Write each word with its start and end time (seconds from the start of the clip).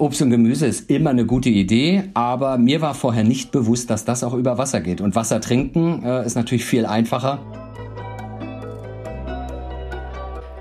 Obst 0.00 0.22
und 0.22 0.30
Gemüse 0.30 0.64
ist 0.64 0.88
immer 0.88 1.10
eine 1.10 1.26
gute 1.26 1.50
Idee, 1.50 2.04
aber 2.14 2.56
mir 2.56 2.80
war 2.80 2.94
vorher 2.94 3.22
nicht 3.22 3.52
bewusst, 3.52 3.90
dass 3.90 4.06
das 4.06 4.24
auch 4.24 4.32
über 4.32 4.56
Wasser 4.56 4.80
geht. 4.80 5.02
Und 5.02 5.14
Wasser 5.14 5.42
trinken 5.42 6.02
äh, 6.02 6.24
ist 6.24 6.36
natürlich 6.36 6.64
viel 6.64 6.86
einfacher. 6.86 7.38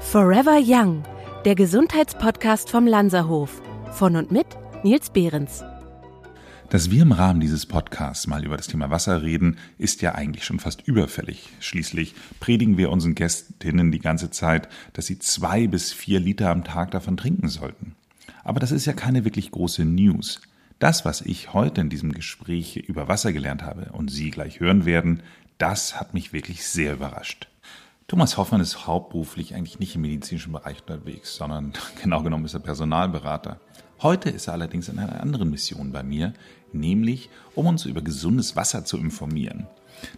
Forever 0.01 0.59
Young, 0.61 1.03
der 1.45 1.55
Gesundheitspodcast 1.55 2.69
vom 2.69 2.85
Lanzerhof. 2.85 3.61
Von 3.93 4.17
und 4.17 4.29
mit 4.29 4.45
Nils 4.83 5.09
Behrens. 5.09 5.63
Dass 6.69 6.91
wir 6.91 7.01
im 7.01 7.13
Rahmen 7.13 7.39
dieses 7.39 7.65
Podcasts 7.65 8.27
mal 8.27 8.43
über 8.43 8.57
das 8.57 8.67
Thema 8.67 8.89
Wasser 8.89 9.21
reden, 9.21 9.55
ist 9.77 10.01
ja 10.01 10.15
eigentlich 10.15 10.43
schon 10.43 10.59
fast 10.59 10.85
überfällig. 10.85 11.47
Schließlich 11.61 12.13
predigen 12.41 12.77
wir 12.77 12.91
unseren 12.91 13.15
Gästinnen 13.15 13.93
die 13.93 13.99
ganze 13.99 14.31
Zeit, 14.31 14.67
dass 14.91 15.05
sie 15.05 15.17
zwei 15.17 15.67
bis 15.67 15.93
vier 15.93 16.19
Liter 16.19 16.49
am 16.49 16.65
Tag 16.65 16.91
davon 16.91 17.15
trinken 17.15 17.47
sollten. 17.47 17.95
Aber 18.43 18.59
das 18.59 18.71
ist 18.71 18.85
ja 18.85 18.93
keine 18.93 19.25
wirklich 19.25 19.51
große 19.51 19.85
News. 19.85 20.41
Das, 20.79 21.03
was 21.03 21.21
ich 21.21 21.53
heute 21.53 21.81
in 21.81 21.89
diesem 21.89 22.13
Gespräch 22.13 22.77
über 22.77 23.07
Wasser 23.07 23.33
gelernt 23.33 23.63
habe 23.63 23.91
und 23.91 24.09
Sie 24.09 24.31
gleich 24.31 24.59
hören 24.59 24.85
werden, 24.85 25.23
das 25.57 25.99
hat 25.99 26.13
mich 26.13 26.31
wirklich 26.31 26.65
sehr 26.65 26.93
überrascht. 26.93 27.49
Thomas 28.07 28.37
Hoffmann 28.37 28.61
ist 28.61 28.87
hauptberuflich 28.87 29.53
eigentlich 29.53 29.79
nicht 29.79 29.95
im 29.95 30.01
medizinischen 30.01 30.53
Bereich 30.53 30.79
unterwegs, 30.81 31.35
sondern 31.35 31.73
genau 32.01 32.23
genommen 32.23 32.45
ist 32.45 32.53
er 32.53 32.61
Personalberater. 32.61 33.59
Heute 34.01 34.29
ist 34.29 34.47
er 34.47 34.53
allerdings 34.53 34.87
in 34.87 34.97
einer 34.97 35.21
anderen 35.21 35.49
Mission 35.49 35.91
bei 35.91 36.01
mir, 36.01 36.33
nämlich 36.71 37.29
um 37.55 37.67
uns 37.67 37.85
über 37.85 38.01
gesundes 38.01 38.55
Wasser 38.55 38.85
zu 38.85 38.97
informieren. 38.97 39.67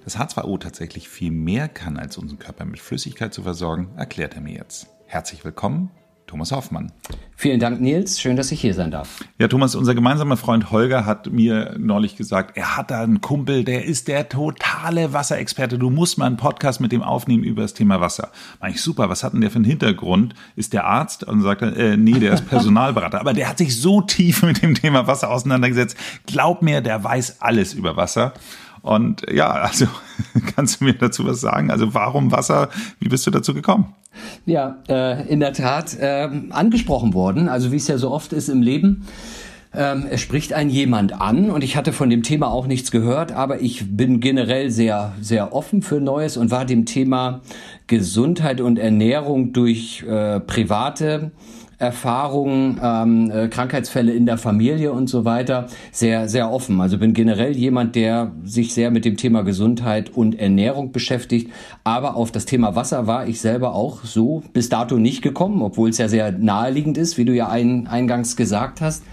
Dass 0.03 0.19
H2O 0.19 0.59
tatsächlich 0.59 1.09
viel 1.09 1.31
mehr 1.31 1.67
kann, 1.67 1.97
als 1.97 2.19
unseren 2.19 2.37
Körper 2.37 2.65
mit 2.65 2.79
Flüssigkeit 2.79 3.33
zu 3.33 3.41
versorgen, 3.41 3.89
erklärt 3.97 4.35
er 4.35 4.41
mir 4.41 4.53
jetzt. 4.53 4.87
Herzlich 5.07 5.43
willkommen 5.43 5.89
Thomas 6.31 6.53
Hoffmann. 6.53 6.93
Vielen 7.35 7.59
Dank, 7.59 7.81
Nils. 7.81 8.21
Schön, 8.21 8.37
dass 8.37 8.53
ich 8.53 8.61
hier 8.61 8.73
sein 8.73 8.89
darf. 8.89 9.21
Ja, 9.37 9.49
Thomas, 9.49 9.75
unser 9.75 9.93
gemeinsamer 9.93 10.37
Freund 10.37 10.71
Holger 10.71 11.05
hat 11.05 11.29
mir 11.29 11.75
neulich 11.77 12.15
gesagt, 12.15 12.55
er 12.55 12.77
hat 12.77 12.89
da 12.89 13.01
einen 13.01 13.19
Kumpel, 13.19 13.65
der 13.65 13.83
ist 13.83 14.07
der 14.07 14.29
totale 14.29 15.11
Wasserexperte. 15.11 15.77
Du 15.77 15.89
musst 15.89 16.17
mal 16.17 16.27
einen 16.27 16.37
Podcast 16.37 16.79
mit 16.79 16.93
dem 16.93 17.03
aufnehmen 17.03 17.43
über 17.43 17.63
das 17.63 17.73
Thema 17.73 17.99
Wasser. 17.99 18.31
Meine 18.61 18.75
ich, 18.75 18.81
super, 18.81 19.09
was 19.09 19.25
hat 19.25 19.33
denn 19.33 19.41
der 19.41 19.51
für 19.51 19.57
einen 19.57 19.65
Hintergrund? 19.65 20.33
Ist 20.55 20.71
der 20.71 20.85
Arzt? 20.85 21.25
Und 21.25 21.41
sagt 21.41 21.63
er, 21.63 21.75
äh, 21.75 21.97
nee, 21.97 22.17
der 22.17 22.31
ist 22.31 22.45
Personalberater. 22.49 23.19
Aber 23.19 23.33
der 23.33 23.49
hat 23.49 23.57
sich 23.57 23.77
so 23.81 23.99
tief 23.99 24.41
mit 24.43 24.61
dem 24.61 24.73
Thema 24.73 25.07
Wasser 25.07 25.31
auseinandergesetzt. 25.31 25.97
Glaub 26.27 26.61
mir, 26.61 26.79
der 26.79 27.03
weiß 27.03 27.41
alles 27.41 27.73
über 27.73 27.97
Wasser. 27.97 28.33
Und 28.81 29.25
ja, 29.31 29.49
also 29.49 29.85
kannst 30.55 30.81
du 30.81 30.85
mir 30.85 30.93
dazu 30.93 31.25
was 31.25 31.41
sagen? 31.41 31.71
Also 31.71 31.93
warum 31.93 32.31
Wasser? 32.31 32.69
Wie 32.99 33.09
bist 33.09 33.25
du 33.27 33.31
dazu 33.31 33.53
gekommen? 33.53 33.93
Ja, 34.45 34.77
äh, 34.89 35.27
in 35.27 35.39
der 35.39 35.53
Tat 35.53 35.97
äh, 35.97 36.29
angesprochen 36.49 37.13
worden. 37.13 37.47
Also 37.47 37.71
wie 37.71 37.77
es 37.77 37.87
ja 37.87 37.97
so 37.97 38.11
oft 38.11 38.33
ist 38.33 38.49
im 38.49 38.61
Leben. 38.61 39.05
Ähm, 39.73 40.05
es 40.09 40.19
spricht 40.19 40.51
ein 40.51 40.69
jemand 40.69 41.13
an 41.13 41.49
und 41.49 41.63
ich 41.63 41.77
hatte 41.77 41.93
von 41.93 42.09
dem 42.09 42.23
Thema 42.23 42.51
auch 42.51 42.67
nichts 42.67 42.91
gehört, 42.91 43.31
aber 43.31 43.61
ich 43.61 43.95
bin 43.95 44.19
generell 44.19 44.69
sehr, 44.69 45.13
sehr 45.21 45.53
offen 45.53 45.81
für 45.81 46.01
Neues 46.01 46.35
und 46.35 46.51
war 46.51 46.65
dem 46.65 46.85
Thema 46.85 47.39
Gesundheit 47.87 48.59
und 48.59 48.77
Ernährung 48.77 49.53
durch 49.53 50.03
äh, 50.03 50.41
private 50.41 51.31
Erfahrungen, 51.81 52.79
ähm, 52.81 53.31
äh, 53.31 53.47
Krankheitsfälle 53.47 54.13
in 54.13 54.27
der 54.27 54.37
Familie 54.37 54.91
und 54.91 55.07
so 55.07 55.25
weiter 55.25 55.65
sehr, 55.91 56.29
sehr 56.29 56.51
offen. 56.51 56.79
Also 56.79 56.99
bin 56.99 57.13
generell 57.13 57.57
jemand, 57.57 57.95
der 57.95 58.31
sich 58.43 58.75
sehr 58.75 58.91
mit 58.91 59.03
dem 59.03 59.17
Thema 59.17 59.41
Gesundheit 59.41 60.11
und 60.11 60.39
Ernährung 60.39 60.91
beschäftigt. 60.91 61.51
Aber 61.83 62.15
auf 62.15 62.31
das 62.31 62.45
Thema 62.45 62.75
Wasser 62.75 63.07
war 63.07 63.27
ich 63.27 63.41
selber 63.41 63.73
auch 63.73 64.03
so 64.03 64.43
bis 64.53 64.69
dato 64.69 64.97
nicht 64.97 65.23
gekommen, 65.23 65.63
obwohl 65.63 65.89
es 65.89 65.97
ja 65.97 66.07
sehr 66.07 66.31
naheliegend 66.31 66.99
ist, 66.99 67.17
wie 67.17 67.25
du 67.25 67.33
ja 67.33 67.49
ein, 67.49 67.87
eingangs 67.87 68.35
gesagt 68.35 68.79
hast. 68.79 69.03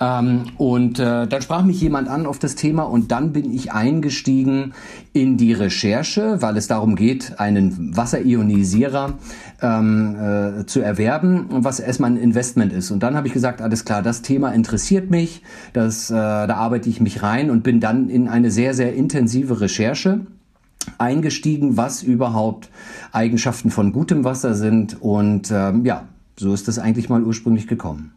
Ähm, 0.00 0.44
und 0.56 0.98
äh, 0.98 1.26
dann 1.26 1.42
sprach 1.42 1.64
mich 1.64 1.80
jemand 1.80 2.08
an 2.08 2.26
auf 2.26 2.38
das 2.38 2.54
Thema 2.54 2.84
und 2.84 3.10
dann 3.10 3.32
bin 3.32 3.52
ich 3.52 3.72
eingestiegen 3.72 4.74
in 5.12 5.36
die 5.36 5.52
Recherche, 5.52 6.40
weil 6.40 6.56
es 6.56 6.68
darum 6.68 6.94
geht, 6.94 7.40
einen 7.40 7.96
Wasserionisierer 7.96 9.14
ähm, 9.60 10.16
äh, 10.60 10.66
zu 10.66 10.80
erwerben, 10.80 11.46
was 11.50 11.80
erstmal 11.80 12.12
ein 12.12 12.16
Investment 12.16 12.72
ist. 12.72 12.90
Und 12.90 13.02
dann 13.02 13.16
habe 13.16 13.26
ich 13.26 13.32
gesagt, 13.32 13.60
alles 13.60 13.84
klar, 13.84 14.02
das 14.02 14.22
Thema 14.22 14.50
interessiert 14.50 15.10
mich, 15.10 15.42
das, 15.72 16.10
äh, 16.10 16.14
da 16.14 16.54
arbeite 16.54 16.88
ich 16.88 17.00
mich 17.00 17.22
rein 17.22 17.50
und 17.50 17.62
bin 17.62 17.80
dann 17.80 18.08
in 18.08 18.28
eine 18.28 18.50
sehr, 18.50 18.74
sehr 18.74 18.94
intensive 18.94 19.60
Recherche 19.60 20.20
eingestiegen, 20.96 21.76
was 21.76 22.02
überhaupt 22.02 22.70
Eigenschaften 23.12 23.70
von 23.70 23.92
gutem 23.92 24.24
Wasser 24.24 24.54
sind. 24.54 25.02
Und 25.02 25.50
ähm, 25.50 25.84
ja, 25.84 26.04
so 26.36 26.54
ist 26.54 26.68
das 26.68 26.78
eigentlich 26.78 27.08
mal 27.08 27.22
ursprünglich 27.22 27.66
gekommen. 27.66 28.12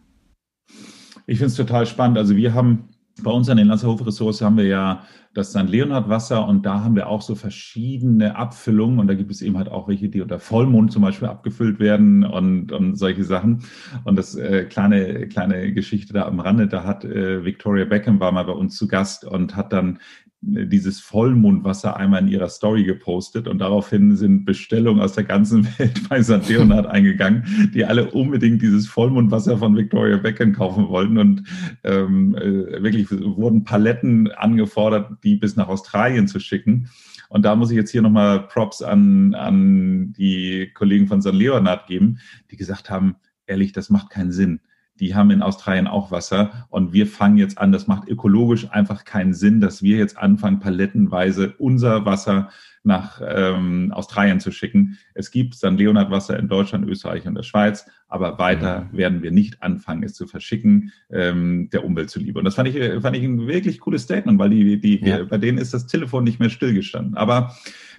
Ich 1.31 1.37
finde 1.37 1.47
es 1.47 1.55
total 1.55 1.85
spannend. 1.85 2.17
Also 2.17 2.35
wir 2.35 2.53
haben 2.53 2.89
bei 3.23 3.31
uns 3.31 3.47
an 3.47 3.55
den 3.55 3.67
Lanzerhof-Ressource 3.67 4.41
haben 4.41 4.57
wir 4.57 4.65
ja 4.65 5.03
das 5.33 5.51
St. 5.51 5.69
Leonhard-Wasser 5.69 6.45
und 6.45 6.65
da 6.65 6.83
haben 6.83 6.97
wir 6.97 7.07
auch 7.07 7.21
so 7.21 7.35
verschiedene 7.35 8.35
Abfüllungen 8.35 8.99
und 8.99 9.07
da 9.07 9.13
gibt 9.13 9.31
es 9.31 9.41
eben 9.41 9.57
halt 9.57 9.69
auch 9.69 9.87
welche, 9.87 10.09
die 10.09 10.19
unter 10.19 10.39
Vollmond 10.39 10.91
zum 10.91 11.03
Beispiel 11.03 11.29
abgefüllt 11.29 11.79
werden 11.79 12.25
und, 12.25 12.73
und 12.73 12.95
solche 12.95 13.23
Sachen. 13.23 13.63
Und 14.03 14.17
das 14.17 14.35
äh, 14.35 14.65
kleine, 14.65 15.29
kleine 15.29 15.71
Geschichte 15.71 16.11
da 16.11 16.25
am 16.25 16.41
Rande, 16.41 16.67
da 16.67 16.83
hat 16.83 17.05
äh, 17.05 17.45
Victoria 17.45 17.85
Beckham 17.85 18.19
war 18.19 18.33
mal 18.33 18.43
bei 18.43 18.51
uns 18.51 18.75
zu 18.75 18.89
Gast 18.89 19.23
und 19.23 19.55
hat 19.55 19.71
dann 19.71 19.99
dieses 20.43 20.99
Vollmondwasser 20.99 21.97
einmal 21.97 22.21
in 22.21 22.27
ihrer 22.27 22.49
Story 22.49 22.83
gepostet 22.83 23.47
und 23.47 23.59
daraufhin 23.59 24.15
sind 24.15 24.43
Bestellungen 24.43 25.01
aus 25.01 25.13
der 25.13 25.23
ganzen 25.23 25.65
Welt 25.79 26.09
bei 26.09 26.23
St. 26.23 26.49
Leonhard 26.49 26.87
eingegangen, 26.87 27.71
die 27.75 27.85
alle 27.85 28.09
unbedingt 28.09 28.61
dieses 28.61 28.87
Vollmondwasser 28.87 29.59
von 29.59 29.77
Victoria 29.77 30.17
Beckham 30.17 30.53
kaufen 30.53 30.89
wollten 30.89 31.19
und 31.19 31.43
ähm, 31.83 32.35
äh, 32.35 32.81
wirklich 32.81 33.11
wurden 33.11 33.63
Paletten 33.65 34.31
angefordert, 34.31 35.23
die 35.23 35.35
bis 35.35 35.55
nach 35.55 35.67
Australien 35.67 36.27
zu 36.27 36.39
schicken. 36.39 36.89
Und 37.29 37.45
da 37.45 37.55
muss 37.55 37.69
ich 37.69 37.77
jetzt 37.77 37.91
hier 37.91 38.01
nochmal 38.01 38.47
Props 38.47 38.81
an, 38.81 39.35
an 39.35 40.11
die 40.13 40.71
Kollegen 40.73 41.07
von 41.07 41.21
St. 41.21 41.33
Leonhard 41.33 41.85
geben, 41.85 42.17
die 42.49 42.57
gesagt 42.57 42.89
haben, 42.89 43.15
ehrlich, 43.45 43.73
das 43.73 43.91
macht 43.91 44.09
keinen 44.09 44.31
Sinn 44.31 44.59
die 45.01 45.15
haben 45.15 45.31
in 45.31 45.41
Australien 45.41 45.87
auch 45.87 46.11
Wasser. 46.11 46.67
Und 46.69 46.93
wir 46.93 47.07
fangen 47.07 47.37
jetzt 47.37 47.57
an, 47.57 47.71
das 47.71 47.87
macht 47.87 48.07
ökologisch 48.07 48.69
einfach 48.71 49.03
keinen 49.03 49.33
Sinn, 49.33 49.59
dass 49.59 49.81
wir 49.81 49.97
jetzt 49.97 50.17
anfangen, 50.17 50.59
palettenweise 50.59 51.55
unser 51.57 52.05
Wasser 52.05 52.49
nach 52.83 53.21
ähm, 53.23 53.91
Australien 53.93 54.39
zu 54.39 54.51
schicken. 54.51 54.97
Es 55.13 55.31
gibt 55.31 55.55
St. 55.55 55.71
Leonhard 55.71 56.09
Wasser 56.09 56.37
in 56.39 56.47
Deutschland, 56.47 56.87
Österreich 56.87 57.27
und 57.27 57.35
der 57.35 57.43
Schweiz, 57.43 57.85
aber 58.07 58.39
weiter 58.39 58.87
mhm. 58.91 58.97
werden 58.97 59.21
wir 59.21 59.31
nicht 59.31 59.61
anfangen, 59.61 60.03
es 60.03 60.13
zu 60.13 60.25
verschicken, 60.25 60.91
ähm, 61.11 61.69
der 61.71 61.85
Umwelt 61.85 62.09
zuliebe. 62.09 62.39
Und 62.39 62.45
das 62.45 62.55
fand 62.55 62.69
ich, 62.69 63.01
fand 63.01 63.15
ich 63.15 63.23
ein 63.23 63.47
wirklich 63.47 63.79
cooles 63.79 64.03
Statement, 64.03 64.39
weil 64.39 64.49
die, 64.49 64.79
die, 64.79 65.05
ja. 65.05 65.23
bei 65.23 65.37
denen 65.37 65.59
ist 65.59 65.73
das 65.73 65.85
Telefon 65.85 66.23
nicht 66.23 66.39
mehr 66.39 66.49
stillgestanden. 66.49 67.15
Aber 67.15 67.55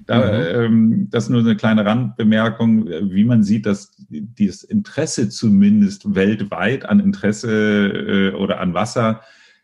da, 0.07 0.19
mhm. 0.19 0.65
ähm, 0.65 1.09
das 1.11 1.25
ist 1.25 1.31
nur 1.31 1.41
eine 1.41 1.57
kleine 1.57 1.87
Randbemerkung, 1.87 2.87
wie 2.87 3.25
man 3.25 3.43
sieht, 3.45 3.67
dass 3.67 3.93
dieses 4.09 4.65
Interesse 4.65 5.29
zumindest 5.29 6.15
weltweit 6.15 6.87
an 6.87 6.99
Interesse 6.99 8.33
äh, 8.33 8.35
oder 8.35 8.61
an 8.61 8.75
Wasser 8.75 9.21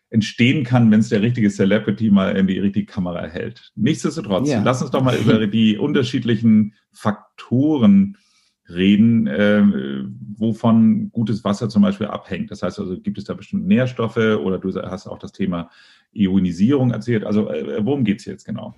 entstehen 0.09 0.63
kann, 0.63 0.89
wenn 0.91 1.01
es 1.01 1.09
der 1.09 1.21
richtige 1.21 1.49
Celebrity 1.49 2.09
mal 2.09 2.35
in 2.35 2.47
die 2.47 2.59
richtige 2.59 2.85
Kamera 2.85 3.27
hält. 3.27 3.71
Nichtsdestotrotz, 3.75 4.49
ja. 4.49 4.61
lass 4.63 4.81
uns 4.81 4.91
doch 4.91 5.03
mal 5.03 5.15
über 5.15 5.45
die 5.45 5.77
unterschiedlichen 5.77 6.73
Faktoren 6.91 8.17
reden, 8.67 9.27
äh, 9.27 9.63
wovon 10.37 11.11
gutes 11.11 11.43
Wasser 11.43 11.69
zum 11.69 11.81
Beispiel 11.81 12.07
abhängt. 12.07 12.51
Das 12.51 12.63
heißt 12.63 12.79
also, 12.79 12.99
gibt 12.99 13.17
es 13.17 13.23
da 13.23 13.33
bestimmte 13.33 13.67
Nährstoffe 13.67 14.17
oder 14.17 14.57
du 14.57 14.73
hast 14.81 15.07
auch 15.07 15.19
das 15.19 15.31
Thema 15.31 15.69
Ionisierung 16.13 16.91
erzählt. 16.91 17.23
Also 17.23 17.49
äh, 17.49 17.85
worum 17.85 18.03
geht's 18.03 18.25
jetzt 18.25 18.45
genau? 18.45 18.75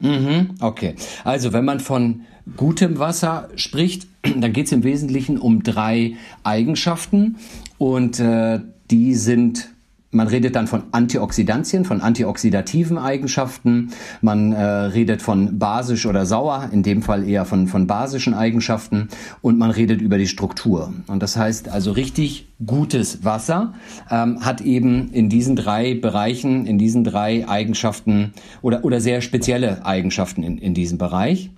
Mhm, 0.00 0.56
okay. 0.60 0.94
Also 1.24 1.52
wenn 1.52 1.64
man 1.64 1.80
von 1.80 2.22
gutem 2.56 2.98
Wasser 2.98 3.48
spricht, 3.56 4.08
dann 4.22 4.52
geht 4.52 4.66
es 4.66 4.72
im 4.72 4.84
Wesentlichen 4.84 5.38
um 5.38 5.62
drei 5.62 6.16
Eigenschaften 6.42 7.36
und 7.78 8.20
äh, 8.20 8.60
die 8.90 9.14
sind 9.14 9.70
man 10.10 10.28
redet 10.28 10.56
dann 10.56 10.66
von 10.66 10.84
Antioxidantien, 10.92 11.84
von 11.84 12.00
antioxidativen 12.00 12.96
Eigenschaften. 12.96 13.90
Man 14.22 14.52
äh, 14.52 14.62
redet 14.62 15.20
von 15.20 15.58
basisch 15.58 16.06
oder 16.06 16.26
sauer, 16.26 16.70
in 16.72 16.82
dem 16.82 17.02
Fall 17.02 17.28
eher 17.28 17.44
von, 17.44 17.66
von 17.66 17.86
basischen 17.86 18.32
Eigenschaften. 18.32 19.08
Und 19.42 19.58
man 19.58 19.70
redet 19.70 20.00
über 20.00 20.18
die 20.18 20.28
Struktur. 20.28 20.92
Und 21.06 21.22
das 21.22 21.36
heißt 21.36 21.68
also 21.68 21.92
richtig 21.92 22.48
gutes 22.64 23.24
Wasser 23.24 23.74
ähm, 24.10 24.44
hat 24.44 24.60
eben 24.60 25.10
in 25.12 25.28
diesen 25.28 25.56
drei 25.56 25.94
Bereichen, 25.94 26.66
in 26.66 26.78
diesen 26.78 27.04
drei 27.04 27.46
Eigenschaften 27.48 28.32
oder, 28.62 28.84
oder 28.84 29.00
sehr 29.00 29.20
spezielle 29.20 29.84
Eigenschaften 29.84 30.42
in, 30.42 30.58
in 30.58 30.72
diesem 30.72 30.98
Bereich. 30.98 31.50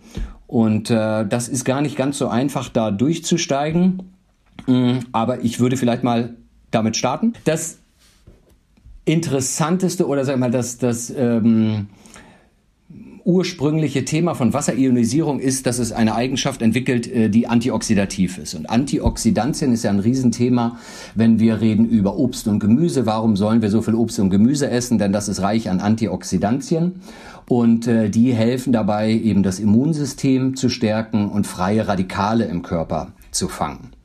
Und 0.46 0.90
äh, 0.90 1.26
das 1.26 1.48
ist 1.48 1.64
gar 1.64 1.82
nicht 1.82 1.96
ganz 1.96 2.18
so 2.18 2.28
einfach, 2.28 2.70
da 2.70 2.90
durchzusteigen. 2.90 4.14
Mm, 4.66 4.98
aber 5.12 5.44
ich 5.44 5.60
würde 5.60 5.76
vielleicht 5.76 6.02
mal 6.02 6.34
damit 6.70 6.96
starten. 6.96 7.34
Das 7.44 7.77
interessanteste 9.08 10.06
oder 10.06 10.24
sag 10.24 10.38
mal 10.38 10.50
das, 10.50 10.78
das 10.78 11.10
ähm, 11.16 11.86
ursprüngliche 13.24 14.04
Thema 14.04 14.34
von 14.34 14.52
Wasserionisierung 14.52 15.40
ist, 15.40 15.66
dass 15.66 15.78
es 15.78 15.92
eine 15.92 16.14
Eigenschaft 16.14 16.62
entwickelt, 16.62 17.06
äh, 17.06 17.28
die 17.28 17.46
antioxidativ 17.46 18.38
ist. 18.38 18.54
Und 18.54 18.68
Antioxidantien 18.68 19.72
ist 19.72 19.82
ja 19.84 19.90
ein 19.90 19.98
Riesenthema, 19.98 20.78
wenn 21.14 21.38
wir 21.38 21.60
reden 21.60 21.86
über 21.88 22.16
Obst 22.16 22.48
und 22.48 22.58
Gemüse. 22.58 23.06
Warum 23.06 23.36
sollen 23.36 23.62
wir 23.62 23.70
so 23.70 23.82
viel 23.82 23.94
Obst 23.94 24.18
und 24.18 24.30
Gemüse 24.30 24.70
essen? 24.70 24.98
Denn 24.98 25.12
das 25.12 25.28
ist 25.28 25.40
reich 25.40 25.68
an 25.70 25.80
Antioxidantien. 25.80 27.00
Und 27.48 27.86
äh, 27.86 28.10
die 28.10 28.34
helfen 28.34 28.72
dabei, 28.72 29.10
eben 29.10 29.42
das 29.42 29.58
Immunsystem 29.58 30.54
zu 30.54 30.68
stärken 30.68 31.30
und 31.30 31.46
freie 31.46 31.88
Radikale 31.88 32.44
im 32.44 32.62
Körper 32.62 33.12
zu 33.30 33.48
fangen. 33.48 33.97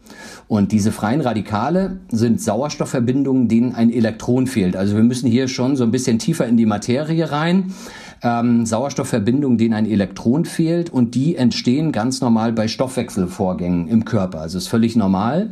Und 0.48 0.72
diese 0.72 0.92
freien 0.92 1.22
Radikale 1.22 1.98
sind 2.12 2.42
Sauerstoffverbindungen, 2.42 3.48
denen 3.48 3.75
ein 3.75 3.92
Elektron 3.92 4.48
fehlt. 4.48 4.75
Also 4.75 4.96
wir 4.96 5.04
müssen 5.04 5.30
hier 5.30 5.48
schon 5.48 5.75
so 5.75 5.84
ein 5.84 5.92
bisschen 5.92 6.20
tiefer 6.20 6.46
in 6.48 6.58
die 6.58 6.66
Materie 6.66 7.31
rein. 7.31 7.74
Ähm, 8.22 8.66
Sauerstoffverbindungen, 8.66 9.58
denen 9.58 9.74
ein 9.74 9.90
Elektron 9.90 10.46
fehlt 10.46 10.90
und 10.90 11.14
die 11.14 11.36
entstehen 11.36 11.92
ganz 11.92 12.22
normal 12.22 12.54
bei 12.54 12.70
Stoffwechselvorgängen 12.70 13.90
im 13.90 14.06
Körper. 14.06 14.40
Also 14.40 14.58
ist 14.58 14.70
völlig 14.70 14.96
normal, 14.96 15.50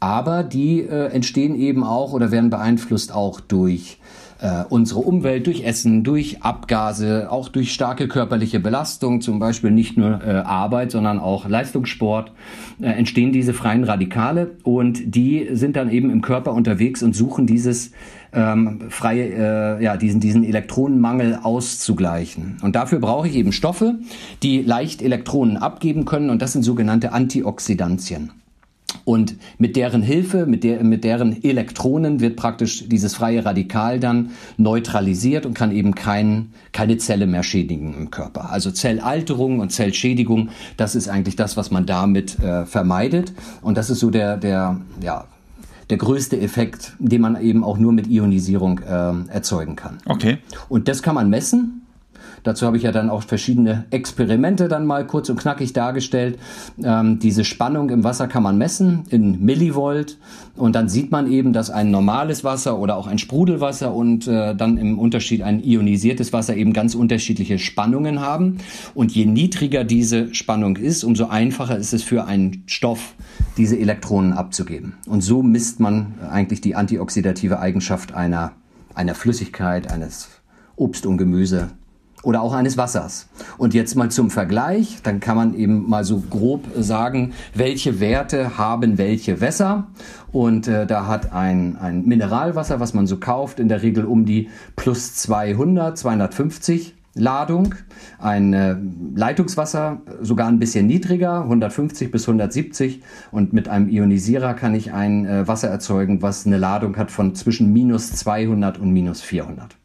aber 0.00 0.42
die 0.42 0.80
äh, 0.80 1.08
entstehen 1.08 1.54
eben 1.54 1.84
auch 1.84 2.14
oder 2.14 2.30
werden 2.30 2.48
beeinflusst 2.48 3.12
auch 3.14 3.40
durch 3.40 3.98
äh, 4.40 4.64
unsere 4.68 5.00
Umwelt 5.00 5.46
durch 5.46 5.64
Essen, 5.64 6.04
durch 6.04 6.42
Abgase, 6.42 7.30
auch 7.30 7.48
durch 7.48 7.72
starke 7.72 8.08
körperliche 8.08 8.60
Belastung, 8.60 9.20
zum 9.20 9.38
Beispiel 9.38 9.70
nicht 9.70 9.96
nur 9.96 10.20
äh, 10.22 10.30
Arbeit, 10.30 10.90
sondern 10.90 11.18
auch 11.18 11.48
Leistungssport, 11.48 12.32
äh, 12.80 12.86
entstehen 12.86 13.32
diese 13.32 13.54
freien 13.54 13.84
Radikale 13.84 14.52
und 14.62 15.14
die 15.14 15.48
sind 15.52 15.76
dann 15.76 15.90
eben 15.90 16.10
im 16.10 16.22
Körper 16.22 16.52
unterwegs 16.52 17.02
und 17.02 17.14
suchen 17.14 17.46
dieses 17.46 17.92
ähm, 18.32 18.82
freie, 18.90 19.78
äh, 19.78 19.84
ja, 19.84 19.96
diesen, 19.96 20.20
diesen 20.20 20.44
Elektronenmangel 20.44 21.38
auszugleichen. 21.42 22.58
Und 22.62 22.76
dafür 22.76 22.98
brauche 22.98 23.28
ich 23.28 23.36
eben 23.36 23.52
Stoffe, 23.52 23.98
die 24.42 24.62
leicht 24.62 25.02
Elektronen 25.02 25.56
abgeben 25.56 26.04
können 26.04 26.30
und 26.30 26.42
das 26.42 26.52
sind 26.52 26.62
sogenannte 26.62 27.12
Antioxidantien. 27.12 28.32
Und 29.04 29.36
mit 29.58 29.76
deren 29.76 30.02
Hilfe, 30.02 30.46
mit, 30.46 30.64
der, 30.64 30.82
mit 30.82 31.04
deren 31.04 31.42
Elektronen 31.44 32.20
wird 32.20 32.36
praktisch 32.36 32.88
dieses 32.88 33.14
freie 33.14 33.44
Radikal 33.44 34.00
dann 34.00 34.30
neutralisiert 34.56 35.44
und 35.44 35.54
kann 35.54 35.72
eben 35.72 35.94
kein, 35.94 36.52
keine 36.72 36.96
Zelle 36.96 37.26
mehr 37.26 37.42
schädigen 37.42 37.94
im 37.94 38.10
Körper. 38.10 38.50
Also 38.50 38.70
Zellalterung 38.70 39.60
und 39.60 39.70
Zellschädigung, 39.70 40.48
das 40.76 40.94
ist 40.94 41.08
eigentlich 41.08 41.36
das, 41.36 41.56
was 41.56 41.70
man 41.70 41.84
damit 41.84 42.38
äh, 42.38 42.64
vermeidet. 42.64 43.32
Und 43.60 43.76
das 43.76 43.90
ist 43.90 44.00
so 44.00 44.10
der, 44.10 44.38
der, 44.38 44.80
ja, 45.02 45.26
der 45.90 45.98
größte 45.98 46.40
Effekt, 46.40 46.94
den 46.98 47.20
man 47.20 47.40
eben 47.40 47.62
auch 47.62 47.76
nur 47.76 47.92
mit 47.92 48.06
Ionisierung 48.06 48.78
äh, 48.78 49.12
erzeugen 49.30 49.76
kann. 49.76 49.98
Okay. 50.06 50.38
Und 50.68 50.88
das 50.88 51.02
kann 51.02 51.14
man 51.14 51.28
messen. 51.28 51.83
Dazu 52.44 52.66
habe 52.66 52.76
ich 52.76 52.82
ja 52.82 52.92
dann 52.92 53.08
auch 53.08 53.22
verschiedene 53.22 53.86
Experimente 53.90 54.68
dann 54.68 54.84
mal 54.84 55.06
kurz 55.06 55.30
und 55.30 55.40
knackig 55.40 55.72
dargestellt. 55.72 56.38
Ähm, 56.82 57.18
diese 57.18 57.42
Spannung 57.42 57.88
im 57.88 58.04
Wasser 58.04 58.28
kann 58.28 58.42
man 58.42 58.58
messen 58.58 59.04
in 59.08 59.42
Millivolt 59.42 60.18
und 60.54 60.76
dann 60.76 60.90
sieht 60.90 61.10
man 61.10 61.26
eben, 61.26 61.54
dass 61.54 61.70
ein 61.70 61.90
normales 61.90 62.44
Wasser 62.44 62.78
oder 62.78 62.96
auch 62.96 63.06
ein 63.06 63.16
Sprudelwasser 63.18 63.94
und 63.94 64.28
äh, 64.28 64.54
dann 64.54 64.76
im 64.76 64.98
Unterschied 64.98 65.42
ein 65.42 65.64
ionisiertes 65.64 66.34
Wasser 66.34 66.54
eben 66.54 66.74
ganz 66.74 66.94
unterschiedliche 66.94 67.58
Spannungen 67.58 68.20
haben. 68.20 68.58
Und 68.94 69.12
je 69.12 69.24
niedriger 69.24 69.82
diese 69.82 70.34
Spannung 70.34 70.76
ist, 70.76 71.02
umso 71.02 71.26
einfacher 71.26 71.78
ist 71.78 71.94
es 71.94 72.02
für 72.02 72.26
einen 72.26 72.64
Stoff, 72.66 73.14
diese 73.56 73.78
Elektronen 73.78 74.34
abzugeben. 74.34 74.94
Und 75.08 75.22
so 75.22 75.42
misst 75.42 75.80
man 75.80 76.14
eigentlich 76.30 76.60
die 76.60 76.74
antioxidative 76.74 77.58
Eigenschaft 77.58 78.12
einer, 78.12 78.52
einer 78.94 79.14
Flüssigkeit, 79.14 79.90
eines 79.90 80.28
Obst 80.76 81.06
und 81.06 81.16
Gemüse 81.16 81.70
oder 82.24 82.42
auch 82.42 82.52
eines 82.52 82.76
Wassers. 82.76 83.28
Und 83.58 83.74
jetzt 83.74 83.94
mal 83.94 84.10
zum 84.10 84.30
Vergleich, 84.30 84.98
dann 85.02 85.20
kann 85.20 85.36
man 85.36 85.54
eben 85.54 85.88
mal 85.88 86.04
so 86.04 86.22
grob 86.30 86.64
sagen, 86.78 87.32
welche 87.54 88.00
Werte 88.00 88.58
haben 88.58 88.98
welche 88.98 89.40
Wässer. 89.40 89.88
Und 90.32 90.66
äh, 90.66 90.86
da 90.86 91.06
hat 91.06 91.32
ein, 91.32 91.76
ein 91.76 92.04
Mineralwasser, 92.04 92.80
was 92.80 92.94
man 92.94 93.06
so 93.06 93.18
kauft, 93.18 93.60
in 93.60 93.68
der 93.68 93.82
Regel 93.82 94.04
um 94.04 94.24
die 94.24 94.48
plus 94.76 95.14
200, 95.14 95.96
250 95.96 96.94
Ladung. 97.14 97.76
Ein 98.18 98.52
äh, 98.52 98.76
Leitungswasser 99.14 100.02
sogar 100.20 100.48
ein 100.48 100.58
bisschen 100.58 100.86
niedriger, 100.86 101.42
150 101.42 102.10
bis 102.10 102.22
170. 102.22 103.02
Und 103.30 103.52
mit 103.52 103.68
einem 103.68 103.88
Ionisierer 103.88 104.54
kann 104.54 104.74
ich 104.74 104.92
ein 104.92 105.24
äh, 105.26 105.46
Wasser 105.46 105.68
erzeugen, 105.68 106.22
was 106.22 106.46
eine 106.46 106.58
Ladung 106.58 106.96
hat 106.96 107.10
von 107.10 107.34
zwischen 107.34 107.72
minus 107.72 108.12
200 108.12 108.78
und 108.78 108.92
minus 108.92 109.20
400. 109.22 109.76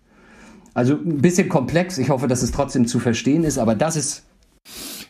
Also 0.80 0.94
ein 0.94 1.22
bisschen 1.22 1.50
komplex. 1.50 1.98
Ich 1.98 2.10
hoffe, 2.10 2.30
dass 2.30 2.42
es 2.42 2.54
trotzdem 2.54 2.88
zu 2.88 3.00
verstehen 3.00 3.44
ist, 3.44 3.58
aber 3.58 3.76
das 3.76 3.98
ist. 3.98 4.24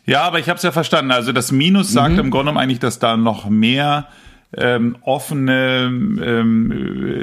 Ja, 0.04 0.22
aber 0.22 0.40
ich 0.40 0.48
habe 0.48 0.56
es 0.56 0.64
ja 0.64 0.72
verstanden. 0.72 1.12
Also 1.12 1.30
das 1.30 1.52
Minus 1.52 1.92
sagt 1.92 2.14
mhm. 2.14 2.18
im 2.18 2.30
Grunde 2.32 2.56
eigentlich, 2.56 2.80
dass 2.80 2.98
da 2.98 3.16
noch 3.16 3.48
mehr 3.48 4.08
ähm, 4.56 4.96
offene, 5.02 5.84
ähm, 5.86 6.72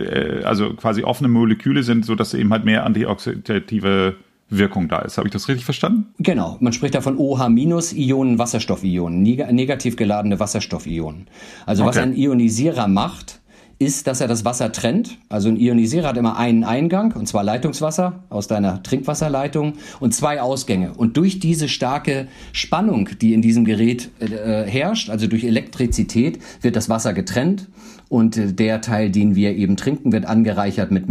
äh, 0.10 0.44
also 0.46 0.76
quasi 0.76 1.04
offene 1.04 1.28
Moleküle 1.28 1.84
sind, 1.84 2.06
so 2.06 2.16
dass 2.16 2.34
eben 2.34 2.54
halt 2.54 2.64
mehr 2.64 2.86
antioxidative 2.86 4.16
Wirkung 4.50 4.88
da 4.88 5.00
ist. 5.00 5.18
Habe 5.18 5.28
ich 5.28 5.34
das 5.34 5.50
richtig 5.50 5.66
verstanden? 5.66 6.14
Genau. 6.20 6.56
Man 6.62 6.72
spricht 6.72 6.96
da 6.96 7.02
von 7.02 7.18
OH-Ionen, 7.18 8.40
Wasserstoffionen, 8.40 9.24
neg 9.24 9.52
negativ 9.52 9.98
geladene 9.98 10.40
Wasserstoffionen. 10.40 11.28
Also 11.66 11.84
okay. 11.84 11.90
was 11.90 11.98
ein 11.98 12.16
Ionisierer 12.16 12.88
macht, 12.88 13.37
ist, 13.80 14.08
dass 14.08 14.22
er 14.22 14.28
das 14.28 14.44
Wasser 14.44 14.72
trennt. 14.72 15.18
Also 15.30 15.50
ein 15.50 15.58
Ionisierer 15.58 16.08
hat 16.08 16.18
immer 16.18 16.38
einen 16.38 16.64
Eingang, 16.64 17.14
und 17.14 17.28
zwar 17.28 17.44
Leitungswasser 17.44 18.24
aus 18.30 18.48
deiner 18.48 18.82
Trinkwasserleitung 18.82 19.74
und 20.00 20.14
zwei 20.14 20.42
Ausgänge. 20.42 20.94
Und 20.94 21.18
durch 21.18 21.40
diese 21.40 21.70
starke 21.70 22.28
Spannung, 22.54 23.10
die 23.22 23.34
in 23.34 23.42
diesem 23.42 23.66
Gerät 23.66 24.10
äh, 24.20 24.64
herrscht, 24.64 25.10
also 25.10 25.28
durch 25.28 25.44
Elektrizität, 25.44 26.40
wird 26.62 26.76
das 26.76 26.90
Wasser 26.90 27.14
getrennt 27.14 27.68
und 28.10 28.38
äh, 28.38 28.54
der 28.54 28.82
Teil, 28.82 29.12
den 29.12 29.36
wir 29.36 29.56
eben 29.56 29.78
trinken, 29.78 30.12
wird 30.12 30.26
angereichert 30.26 30.92
mit 30.92 31.10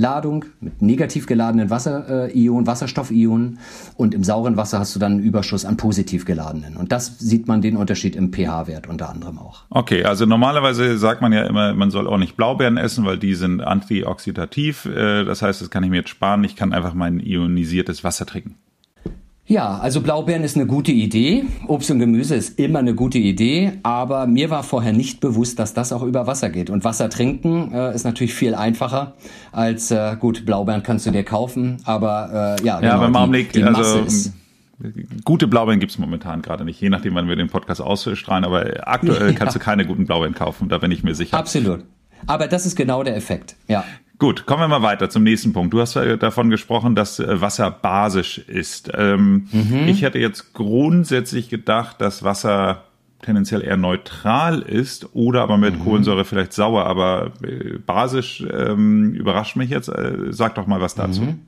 Minusladung, 0.00 0.44
mit 0.60 0.82
negativ 0.82 1.26
geladenen 1.26 1.70
Wasserionen, 1.70 2.66
Wasserstoffionen 2.66 3.58
und 3.96 4.14
im 4.14 4.24
sauren 4.24 4.56
Wasser 4.56 4.78
hast 4.78 4.94
du 4.94 5.00
dann 5.00 5.12
einen 5.12 5.22
Überschuss 5.22 5.64
an 5.64 5.76
positiv 5.76 6.24
geladenen. 6.24 6.76
Und 6.76 6.92
das 6.92 7.18
sieht 7.18 7.48
man 7.48 7.60
den 7.60 7.76
Unterschied 7.76 8.16
im 8.16 8.32
pH-Wert 8.32 8.86
unter 8.88 9.10
anderem 9.10 9.38
auch. 9.38 9.64
Okay, 9.70 10.04
also 10.04 10.26
normalerweise 10.26 10.96
sagt 10.98 11.20
man 11.22 11.32
ja 11.32 11.42
immer, 11.44 11.74
man 11.74 11.90
soll 11.90 12.06
auch 12.06 12.18
nicht 12.18 12.36
Blaubeeren 12.36 12.76
essen, 12.76 13.04
weil 13.04 13.18
die 13.18 13.34
sind 13.34 13.60
antioxidativ. 13.60 14.86
Äh, 14.86 15.24
das 15.24 15.42
heißt, 15.42 15.60
das 15.60 15.70
kann 15.70 15.82
ich 15.84 15.90
mir 15.90 15.96
jetzt 15.96 16.10
sparen. 16.10 16.44
Ich 16.44 16.56
kann 16.56 16.72
einfach 16.72 16.94
mein 16.94 17.20
ionisiertes 17.20 18.04
Wasser 18.04 18.26
trinken. 18.26 18.56
Ja, 19.50 19.78
also 19.78 20.00
Blaubeeren 20.00 20.44
ist 20.44 20.54
eine 20.54 20.66
gute 20.66 20.92
Idee. 20.92 21.42
Obst 21.66 21.90
und 21.90 21.98
Gemüse 21.98 22.36
ist 22.36 22.60
immer 22.60 22.78
eine 22.78 22.94
gute 22.94 23.18
Idee. 23.18 23.72
Aber 23.82 24.28
mir 24.28 24.48
war 24.48 24.62
vorher 24.62 24.92
nicht 24.92 25.18
bewusst, 25.18 25.58
dass 25.58 25.74
das 25.74 25.92
auch 25.92 26.04
über 26.04 26.28
Wasser 26.28 26.50
geht. 26.50 26.70
Und 26.70 26.84
Wasser 26.84 27.10
trinken 27.10 27.72
äh, 27.74 27.92
ist 27.92 28.04
natürlich 28.04 28.32
viel 28.32 28.54
einfacher 28.54 29.14
als, 29.50 29.90
äh, 29.90 30.14
gut, 30.20 30.46
Blaubeeren 30.46 30.84
kannst 30.84 31.06
du 31.06 31.10
dir 31.10 31.24
kaufen. 31.24 31.78
Aber 31.84 32.56
äh, 32.60 32.64
ja, 32.64 32.80
ja 32.80 33.04
genau, 33.04 33.10
beim 33.10 33.32
die, 33.32 33.48
die 33.48 33.64
Masse 33.64 33.78
also, 33.80 34.04
ist 34.04 34.34
Gute 35.24 35.48
Blaubeeren 35.48 35.80
gibt's 35.80 35.98
momentan 35.98 36.42
gerade 36.42 36.64
nicht, 36.64 36.80
je 36.80 36.88
nachdem, 36.88 37.16
wann 37.16 37.28
wir 37.28 37.34
den 37.34 37.48
Podcast 37.48 37.80
ausstrahlen, 37.80 38.44
aber 38.44 38.86
aktuell 38.86 39.34
kannst 39.34 39.56
ja. 39.56 39.58
du 39.58 39.64
keine 39.64 39.84
guten 39.84 40.06
Blaubeeren 40.06 40.34
kaufen, 40.34 40.68
da 40.68 40.78
bin 40.78 40.92
ich 40.92 41.02
mir 41.02 41.16
sicher. 41.16 41.36
Absolut. 41.36 41.84
Aber 42.26 42.46
das 42.46 42.66
ist 42.66 42.76
genau 42.76 43.02
der 43.02 43.16
Effekt, 43.16 43.56
ja. 43.66 43.84
Gut, 44.20 44.44
kommen 44.44 44.60
wir 44.60 44.68
mal 44.68 44.82
weiter 44.82 45.08
zum 45.08 45.22
nächsten 45.22 45.54
Punkt. 45.54 45.72
Du 45.72 45.80
hast 45.80 45.96
davon 45.96 46.50
gesprochen, 46.50 46.94
dass 46.94 47.18
äh, 47.18 47.40
Wasser 47.40 47.70
basisch 47.70 48.36
ist. 48.36 48.92
Ähm, 48.94 49.48
mhm. 49.50 49.88
Ich 49.88 50.02
hätte 50.02 50.18
jetzt 50.18 50.52
grundsätzlich 50.52 51.48
gedacht, 51.48 52.02
dass 52.02 52.22
Wasser 52.22 52.84
tendenziell 53.22 53.62
eher 53.62 53.78
neutral 53.78 54.60
ist 54.60 55.14
oder 55.14 55.40
aber 55.40 55.56
mit 55.56 55.78
mhm. 55.78 55.84
Kohlensäure 55.84 56.26
vielleicht 56.26 56.52
sauer, 56.52 56.84
aber 56.84 57.32
äh, 57.42 57.78
basisch 57.78 58.44
ähm, 58.52 59.14
überrascht 59.14 59.56
mich 59.56 59.70
jetzt. 59.70 59.88
Äh, 59.88 60.26
sag 60.28 60.54
doch 60.54 60.66
mal 60.66 60.82
was 60.82 60.94
dazu. 60.94 61.22
Mhm. 61.22 61.46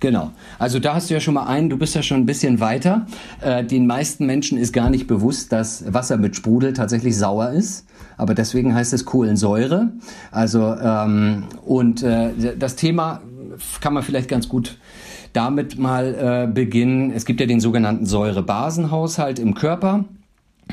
Genau. 0.00 0.30
Also 0.58 0.78
da 0.78 0.94
hast 0.94 1.10
du 1.10 1.14
ja 1.14 1.20
schon 1.20 1.34
mal 1.34 1.44
einen, 1.44 1.68
du 1.68 1.76
bist 1.76 1.94
ja 1.94 2.02
schon 2.02 2.18
ein 2.18 2.26
bisschen 2.26 2.58
weiter. 2.58 3.06
Äh, 3.42 3.64
den 3.64 3.86
meisten 3.86 4.24
Menschen 4.24 4.56
ist 4.56 4.72
gar 4.72 4.88
nicht 4.88 5.06
bewusst, 5.06 5.52
dass 5.52 5.92
Wasser 5.92 6.16
mit 6.16 6.34
Sprudel 6.34 6.72
tatsächlich 6.72 7.16
sauer 7.16 7.50
ist. 7.50 7.86
Aber 8.16 8.34
deswegen 8.34 8.74
heißt 8.74 8.94
es 8.94 9.04
Kohlensäure. 9.04 9.92
Also 10.30 10.74
ähm, 10.74 11.44
und 11.64 12.02
äh, 12.02 12.56
das 12.58 12.76
Thema 12.76 13.20
kann 13.80 13.92
man 13.92 14.02
vielleicht 14.02 14.28
ganz 14.28 14.48
gut 14.48 14.78
damit 15.34 15.78
mal 15.78 16.46
äh, 16.48 16.52
beginnen. 16.52 17.12
Es 17.12 17.26
gibt 17.26 17.40
ja 17.40 17.46
den 17.46 17.60
sogenannten 17.60 18.06
Säurebasenhaushalt 18.06 19.38
im 19.38 19.54
Körper. 19.54 20.06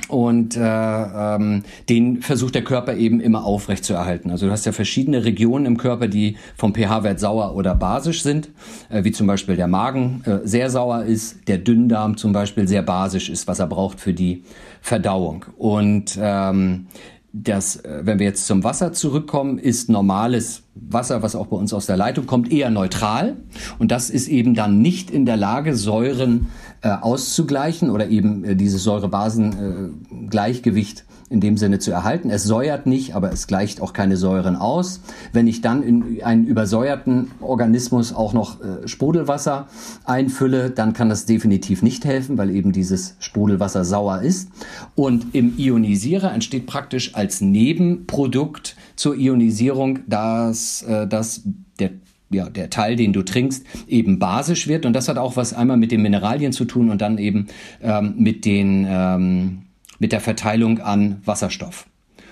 Und 0.07 0.55
äh, 0.55 0.61
ähm, 0.61 1.63
den 1.89 2.21
versucht 2.21 2.55
der 2.55 2.63
Körper 2.63 2.95
eben 2.95 3.19
immer 3.19 3.43
aufrecht 3.43 3.83
zu 3.83 3.93
erhalten. 3.93 4.31
Also 4.31 4.45
du 4.45 4.51
hast 4.51 4.65
ja 4.65 4.71
verschiedene 4.71 5.25
Regionen 5.25 5.65
im 5.65 5.77
Körper, 5.77 6.07
die 6.07 6.37
vom 6.55 6.73
pH-Wert 6.73 7.19
sauer 7.19 7.55
oder 7.55 7.75
basisch 7.75 8.23
sind, 8.23 8.49
äh, 8.89 9.03
wie 9.03 9.11
zum 9.11 9.27
Beispiel 9.27 9.55
der 9.55 9.67
Magen 9.67 10.23
äh, 10.25 10.39
sehr 10.43 10.69
sauer 10.69 11.03
ist, 11.03 11.47
der 11.47 11.57
Dünndarm 11.57 12.17
zum 12.17 12.31
Beispiel 12.31 12.67
sehr 12.67 12.83
basisch 12.83 13.29
ist, 13.29 13.47
was 13.47 13.59
er 13.59 13.67
braucht 13.67 13.99
für 13.99 14.13
die 14.13 14.43
Verdauung. 14.81 15.45
Und 15.57 16.17
ähm, 16.21 16.87
das, 17.43 17.77
äh, 17.77 18.01
wenn 18.03 18.19
wir 18.19 18.25
jetzt 18.25 18.47
zum 18.47 18.63
Wasser 18.63 18.93
zurückkommen, 18.93 19.57
ist 19.59 19.89
normales 19.89 20.63
Wasser, 20.75 21.21
was 21.21 21.35
auch 21.35 21.47
bei 21.47 21.57
uns 21.57 21.73
aus 21.73 21.85
der 21.85 21.97
Leitung 21.97 22.25
kommt, 22.25 22.51
eher 22.51 22.69
neutral. 22.69 23.37
Und 23.79 23.91
das 23.91 24.09
ist 24.09 24.27
eben 24.27 24.53
dann 24.53 24.81
nicht 24.81 25.11
in 25.11 25.25
der 25.25 25.37
Lage, 25.37 25.75
Säuren 25.75 26.47
äh, 26.81 26.89
auszugleichen 26.89 27.89
oder 27.89 28.09
eben 28.09 28.43
äh, 28.43 28.55
dieses 28.55 28.83
Säure-Basen-Gleichgewicht 28.83 31.05
in 31.29 31.41
dem 31.41 31.57
Sinne 31.57 31.79
zu 31.79 31.91
erhalten. 31.91 32.29
Es 32.29 32.43
säuert 32.43 32.85
nicht, 32.85 33.15
aber 33.15 33.31
es 33.31 33.47
gleicht 33.47 33.81
auch 33.81 33.93
keine 33.93 34.15
Säuren 34.15 34.55
aus. 34.55 35.01
Wenn 35.33 35.47
ich 35.47 35.61
dann 35.61 35.83
in 35.83 36.23
einen 36.23 36.45
übersäuerten 36.45 37.31
Organismus 37.41 38.13
auch 38.13 38.33
noch 38.33 38.61
äh, 38.61 38.87
Sprudelwasser 38.87 39.67
einfülle, 40.05 40.69
dann 40.69 40.93
kann 40.93 41.09
das 41.09 41.25
definitiv 41.25 41.83
nicht 41.83 42.05
helfen, 42.05 42.37
weil 42.37 42.49
eben 42.49 42.71
dieses 42.71 43.15
Sprudelwasser 43.19 43.83
sauer 43.83 44.21
ist. 44.21 44.49
Und 44.95 45.35
im 45.35 45.57
Ionisierer 45.57 46.33
entsteht 46.33 46.65
praktisch 46.65 47.15
als 47.15 47.41
Nebenprodukt 47.41 48.77
zur 48.95 49.15
Ionisierung, 49.15 49.99
dass, 50.07 50.83
äh, 50.83 51.07
der 51.07 51.25
ja, 52.29 52.49
der 52.49 52.69
Teil, 52.69 52.95
den 52.95 53.13
du 53.13 53.23
trinkst, 53.23 53.65
eben 53.87 54.19
basisch 54.19 54.67
wird. 54.67 54.85
Und 54.85 54.93
das 54.93 55.07
hat 55.07 55.17
auch 55.17 55.35
was 55.35 55.53
einmal 55.53 55.77
mit 55.77 55.91
den 55.91 56.01
Mineralien 56.01 56.51
zu 56.51 56.65
tun 56.65 56.89
und 56.89 57.01
dann 57.01 57.17
eben 57.17 57.47
ähm, 57.81 58.15
mit 58.17 58.45
den 58.45 58.85
ähm, 58.89 59.61
mit 59.99 60.11
der 60.11 60.21
Verteilung 60.21 60.79
an 60.79 61.21
Wasserstoff. 61.25 61.87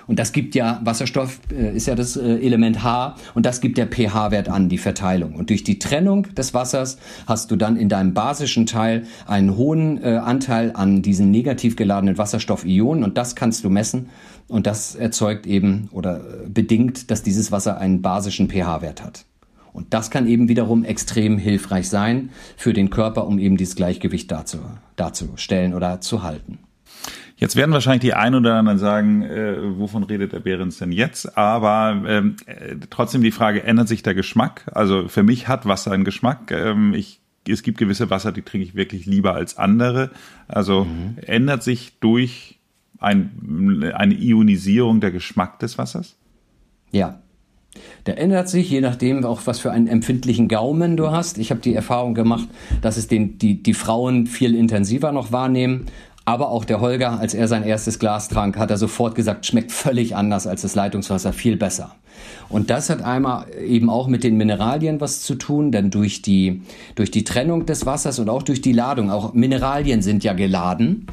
Und 0.06 0.20
das 0.20 0.32
gibt 0.32 0.54
ja, 0.54 0.80
Wasserstoff 0.84 1.40
äh, 1.50 1.76
ist 1.76 1.86
ja 1.86 1.94
das 1.94 2.16
äh, 2.16 2.36
Element 2.36 2.84
H 2.84 3.16
und 3.34 3.44
das 3.44 3.60
gibt 3.60 3.76
der 3.76 3.88
pH-Wert 3.88 4.48
an, 4.48 4.68
die 4.68 4.78
Verteilung. 4.78 5.34
Und 5.34 5.50
durch 5.50 5.64
die 5.64 5.78
Trennung 5.78 6.32
des 6.34 6.54
Wassers 6.54 6.98
hast 7.26 7.50
du 7.50 7.56
dann 7.56 7.76
in 7.76 7.88
deinem 7.88 8.14
basischen 8.14 8.66
Teil 8.66 9.04
einen 9.26 9.56
hohen 9.56 10.02
äh, 10.02 10.18
Anteil 10.18 10.72
an 10.74 11.02
diesen 11.02 11.30
negativ 11.30 11.74
geladenen 11.74 12.18
Wasserstoffionen 12.18 13.02
und 13.02 13.18
das 13.18 13.34
kannst 13.34 13.64
du 13.64 13.70
messen 13.70 14.08
und 14.46 14.66
das 14.66 14.94
erzeugt 14.94 15.46
eben 15.46 15.88
oder 15.90 16.18
äh, 16.18 16.48
bedingt, 16.48 17.10
dass 17.10 17.24
dieses 17.24 17.50
Wasser 17.50 17.78
einen 17.78 18.00
basischen 18.00 18.48
pH-Wert 18.48 19.02
hat. 19.02 19.24
Und 19.76 19.92
das 19.92 20.10
kann 20.10 20.26
eben 20.26 20.48
wiederum 20.48 20.84
extrem 20.84 21.36
hilfreich 21.36 21.90
sein 21.90 22.30
für 22.56 22.72
den 22.72 22.88
Körper, 22.88 23.26
um 23.26 23.38
eben 23.38 23.58
dieses 23.58 23.76
Gleichgewicht 23.76 24.32
dazu, 24.32 24.58
darzustellen 24.96 25.74
oder 25.74 26.00
zu 26.00 26.22
halten. 26.22 26.58
Jetzt 27.36 27.56
werden 27.56 27.72
wahrscheinlich 27.72 28.00
die 28.00 28.14
einen 28.14 28.36
oder 28.36 28.54
anderen 28.54 28.78
sagen, 28.78 29.22
äh, 29.22 29.78
wovon 29.78 30.02
redet 30.04 30.32
der 30.32 30.40
Behrens 30.40 30.78
denn 30.78 30.92
jetzt? 30.92 31.36
Aber 31.36 32.02
ähm, 32.08 32.36
äh, 32.46 32.76
trotzdem 32.88 33.20
die 33.20 33.32
Frage, 33.32 33.64
ändert 33.64 33.88
sich 33.88 34.02
der 34.02 34.14
Geschmack? 34.14 34.64
Also 34.74 35.08
für 35.08 35.22
mich 35.22 35.46
hat 35.46 35.66
Wasser 35.66 35.92
einen 35.92 36.04
Geschmack. 36.04 36.50
Ähm, 36.52 36.94
ich, 36.94 37.20
es 37.46 37.62
gibt 37.62 37.76
gewisse 37.76 38.08
Wasser, 38.08 38.32
die 38.32 38.40
trinke 38.40 38.66
ich 38.66 38.74
wirklich 38.74 39.04
lieber 39.04 39.34
als 39.34 39.58
andere. 39.58 40.10
Also 40.48 40.86
mhm. 40.86 41.18
ändert 41.26 41.62
sich 41.62 41.98
durch 42.00 42.58
ein, 42.98 43.92
eine 43.94 44.14
Ionisierung 44.14 45.02
der 45.02 45.10
Geschmack 45.10 45.58
des 45.58 45.76
Wassers? 45.76 46.16
Ja, 46.90 47.20
der 48.06 48.18
ändert 48.18 48.48
sich, 48.48 48.70
je 48.70 48.80
nachdem 48.80 49.24
auch, 49.24 49.42
was 49.44 49.58
für 49.58 49.72
einen 49.72 49.88
empfindlichen 49.88 50.48
Gaumen 50.48 50.96
du 50.96 51.10
hast. 51.10 51.38
Ich 51.38 51.50
habe 51.50 51.60
die 51.60 51.74
Erfahrung 51.74 52.14
gemacht, 52.14 52.48
dass 52.82 52.96
es 52.96 53.08
den, 53.08 53.38
die, 53.38 53.62
die 53.62 53.74
Frauen 53.74 54.26
viel 54.26 54.54
intensiver 54.54 55.12
noch 55.12 55.32
wahrnehmen. 55.32 55.86
Aber 56.28 56.50
auch 56.50 56.64
der 56.64 56.80
Holger, 56.80 57.20
als 57.20 57.34
er 57.34 57.46
sein 57.46 57.62
erstes 57.62 58.00
Glas 58.00 58.28
trank, 58.28 58.58
hat 58.58 58.72
er 58.72 58.78
sofort 58.78 59.14
gesagt, 59.14 59.46
schmeckt 59.46 59.70
völlig 59.70 60.16
anders 60.16 60.48
als 60.48 60.62
das 60.62 60.74
Leitungswasser, 60.74 61.32
viel 61.32 61.56
besser. 61.56 61.94
Und 62.48 62.70
das 62.70 62.90
hat 62.90 63.02
einmal 63.02 63.46
eben 63.64 63.90
auch 63.90 64.08
mit 64.08 64.24
den 64.24 64.36
Mineralien 64.36 65.00
was 65.00 65.20
zu 65.20 65.36
tun, 65.36 65.70
denn 65.70 65.90
durch 65.90 66.22
die, 66.22 66.62
durch 66.96 67.10
die 67.10 67.22
Trennung 67.22 67.66
des 67.66 67.86
Wassers 67.86 68.18
und 68.18 68.28
auch 68.28 68.42
durch 68.42 68.60
die 68.60 68.72
Ladung, 68.72 69.10
auch 69.10 69.34
Mineralien 69.34 70.02
sind 70.02 70.24
ja 70.24 70.32
geladen. 70.32 71.06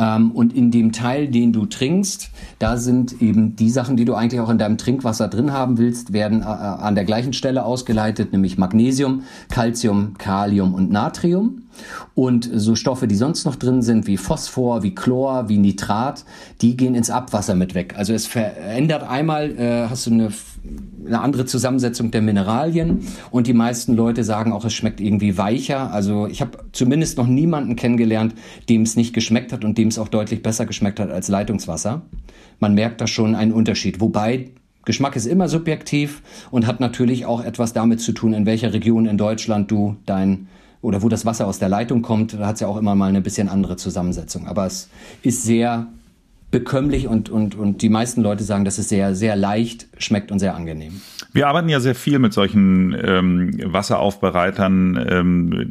Ähm, 0.00 0.30
und 0.32 0.54
in 0.54 0.70
dem 0.70 0.92
Teil, 0.92 1.28
den 1.28 1.52
du 1.52 1.66
trinkst, 1.66 2.30
da 2.58 2.78
sind 2.78 3.20
eben 3.20 3.54
die 3.54 3.70
Sachen, 3.70 3.96
die 3.96 4.06
du 4.06 4.14
eigentlich 4.14 4.40
auch 4.40 4.48
in 4.48 4.56
deinem 4.56 4.78
Trinkwasser 4.78 5.28
drin 5.28 5.52
haben 5.52 5.76
willst, 5.76 6.12
werden 6.14 6.40
äh, 6.40 6.44
an 6.44 6.94
der 6.94 7.04
gleichen 7.04 7.34
Stelle 7.34 7.64
ausgeleitet, 7.64 8.32
nämlich 8.32 8.56
Magnesium, 8.56 9.24
Calcium, 9.50 10.14
Kalium 10.16 10.72
und 10.72 10.90
Natrium. 10.90 11.62
Und 12.14 12.50
so 12.52 12.74
Stoffe, 12.74 13.06
die 13.06 13.14
sonst 13.14 13.44
noch 13.44 13.56
drin 13.56 13.82
sind, 13.82 14.06
wie 14.06 14.16
Phosphor, 14.16 14.82
wie 14.82 14.94
Chlor, 14.94 15.48
wie 15.48 15.58
Nitrat, 15.58 16.24
die 16.60 16.76
gehen 16.76 16.94
ins 16.94 17.10
Abwasser 17.10 17.54
mit 17.54 17.74
weg. 17.74 17.94
Also 17.96 18.12
es 18.12 18.26
verändert 18.26 19.02
einmal, 19.02 19.50
äh, 19.58 19.86
hast 19.88 20.06
du 20.06 20.10
eine 20.10 20.30
eine 21.06 21.20
andere 21.20 21.46
Zusammensetzung 21.46 22.10
der 22.10 22.22
Mineralien 22.22 23.06
und 23.30 23.46
die 23.46 23.54
meisten 23.54 23.94
Leute 23.94 24.24
sagen 24.24 24.52
auch, 24.52 24.64
es 24.64 24.74
schmeckt 24.74 25.00
irgendwie 25.00 25.38
weicher. 25.38 25.92
Also 25.92 26.26
ich 26.26 26.40
habe 26.40 26.58
zumindest 26.72 27.18
noch 27.18 27.26
niemanden 27.26 27.76
kennengelernt, 27.76 28.34
dem 28.68 28.82
es 28.82 28.96
nicht 28.96 29.12
geschmeckt 29.12 29.52
hat 29.52 29.64
und 29.64 29.78
dem 29.78 29.88
es 29.88 29.98
auch 29.98 30.08
deutlich 30.08 30.42
besser 30.42 30.66
geschmeckt 30.66 31.00
hat 31.00 31.10
als 31.10 31.28
Leitungswasser. 31.28 32.02
Man 32.58 32.74
merkt 32.74 33.00
da 33.00 33.06
schon 33.06 33.34
einen 33.34 33.52
Unterschied. 33.52 34.00
Wobei 34.00 34.50
Geschmack 34.84 35.16
ist 35.16 35.26
immer 35.26 35.48
subjektiv 35.48 36.22
und 36.50 36.66
hat 36.66 36.80
natürlich 36.80 37.26
auch 37.26 37.44
etwas 37.44 37.72
damit 37.72 38.00
zu 38.00 38.12
tun, 38.12 38.32
in 38.32 38.46
welcher 38.46 38.72
Region 38.72 39.06
in 39.06 39.18
Deutschland 39.18 39.70
du 39.70 39.96
dein 40.06 40.48
oder 40.82 41.02
wo 41.02 41.08
das 41.08 41.26
Wasser 41.26 41.46
aus 41.46 41.58
der 41.58 41.68
Leitung 41.68 42.00
kommt. 42.00 42.34
Da 42.34 42.46
hat 42.46 42.54
es 42.54 42.60
ja 42.60 42.66
auch 42.66 42.78
immer 42.78 42.94
mal 42.94 43.08
eine 43.08 43.20
bisschen 43.20 43.48
andere 43.48 43.76
Zusammensetzung. 43.76 44.46
Aber 44.46 44.66
es 44.66 44.88
ist 45.22 45.42
sehr 45.42 45.88
bekömmlich 46.50 47.06
und, 47.06 47.28
und, 47.28 47.54
und 47.54 47.82
die 47.82 47.88
meisten 47.88 48.22
Leute 48.22 48.42
sagen, 48.42 48.64
dass 48.64 48.78
es 48.78 48.88
sehr, 48.88 49.14
sehr 49.14 49.36
leicht 49.36 49.86
schmeckt 49.98 50.32
und 50.32 50.40
sehr 50.40 50.54
angenehm. 50.54 51.00
Wir 51.32 51.46
arbeiten 51.46 51.68
ja 51.68 51.78
sehr 51.78 51.94
viel 51.94 52.18
mit 52.18 52.32
solchen 52.32 52.96
ähm, 53.00 53.60
Wasseraufbereitern, 53.64 55.06
ähm, 55.08 55.70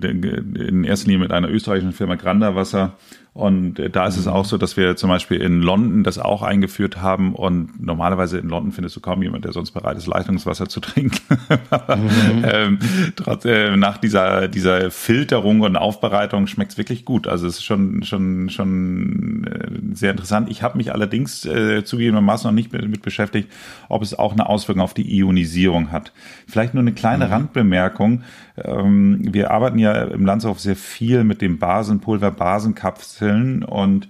in 0.55 0.83
erster 0.86 1.07
Linie 1.07 1.19
mit 1.19 1.31
einer 1.31 1.50
österreichischen 1.50 1.91
Firma 1.91 2.15
Granda 2.15 2.55
Wasser 2.55 2.98
und 3.39 3.79
äh, 3.79 3.89
da 3.89 4.05
ist 4.05 4.17
es 4.17 4.27
auch 4.27 4.43
so, 4.43 4.58
dass 4.58 4.75
wir 4.75 4.98
zum 4.98 5.10
Beispiel 5.10 5.41
in 5.41 5.62
London 5.62 6.03
das 6.03 6.19
auch 6.19 6.41
eingeführt 6.41 7.01
haben. 7.01 7.34
Und 7.34 7.81
normalerweise 7.81 8.38
in 8.38 8.50
London 8.50 8.74
findest 8.74 8.98
du 8.98 9.00
kaum 9.00 9.24
jemand, 9.24 9.46
der 9.46 9.53
sonst 9.53 9.72
bereit 9.72 9.98
ist, 9.98 10.08
Leitungswasser 10.08 10.67
zu 10.67 10.81
trinken. 10.81 11.17
mhm. 11.39 12.43
ähm, 12.43 12.79
trotz, 13.15 13.46
äh, 13.46 13.77
nach 13.77 13.98
dieser, 13.98 14.50
dieser 14.50 14.91
Filterung 14.91 15.62
und 15.62 15.77
Aufbereitung 15.77 16.48
schmeckt 16.48 16.74
es 16.74 16.77
wirklich 16.77 17.05
gut. 17.05 17.27
Also 17.27 17.48
es 17.48 17.60
ist 17.60 17.63
schon, 17.63 18.03
schon, 18.03 18.50
schon 18.50 19.46
äh, 19.46 19.96
sehr 19.96 20.12
interessant. 20.12 20.50
Ich 20.51 20.62
habe 20.62 20.77
mich 20.77 20.91
allerdings 20.91 21.46
äh, 21.46 21.86
zugegebenermaßen 21.86 22.50
noch 22.50 22.55
nicht 22.55 22.74
mit, 22.74 22.89
mit, 22.89 23.01
beschäftigt, 23.01 23.50
ob 23.88 24.01
es 24.01 24.19
auch 24.19 24.34
eine 24.34 24.50
Auswirkung 24.50 24.84
auf 24.84 24.93
die 24.93 25.17
Ionisierung 25.17 25.93
hat. 25.93 26.12
Vielleicht 26.46 26.74
nur 26.74 26.81
eine 26.81 26.91
kleine 26.91 27.27
mhm. 27.27 27.31
Randbemerkung. 27.31 28.24
Ähm, 28.65 29.19
wir 29.33 29.51
arbeiten 29.51 29.79
ja 29.79 29.93
im 29.93 30.25
Landshof 30.25 30.59
sehr 30.59 30.75
viel 30.75 31.23
mit 31.23 31.41
dem 31.41 31.59
Basenpulver, 31.59 32.31
Basenkapseln 32.31 33.63
und 33.63 34.07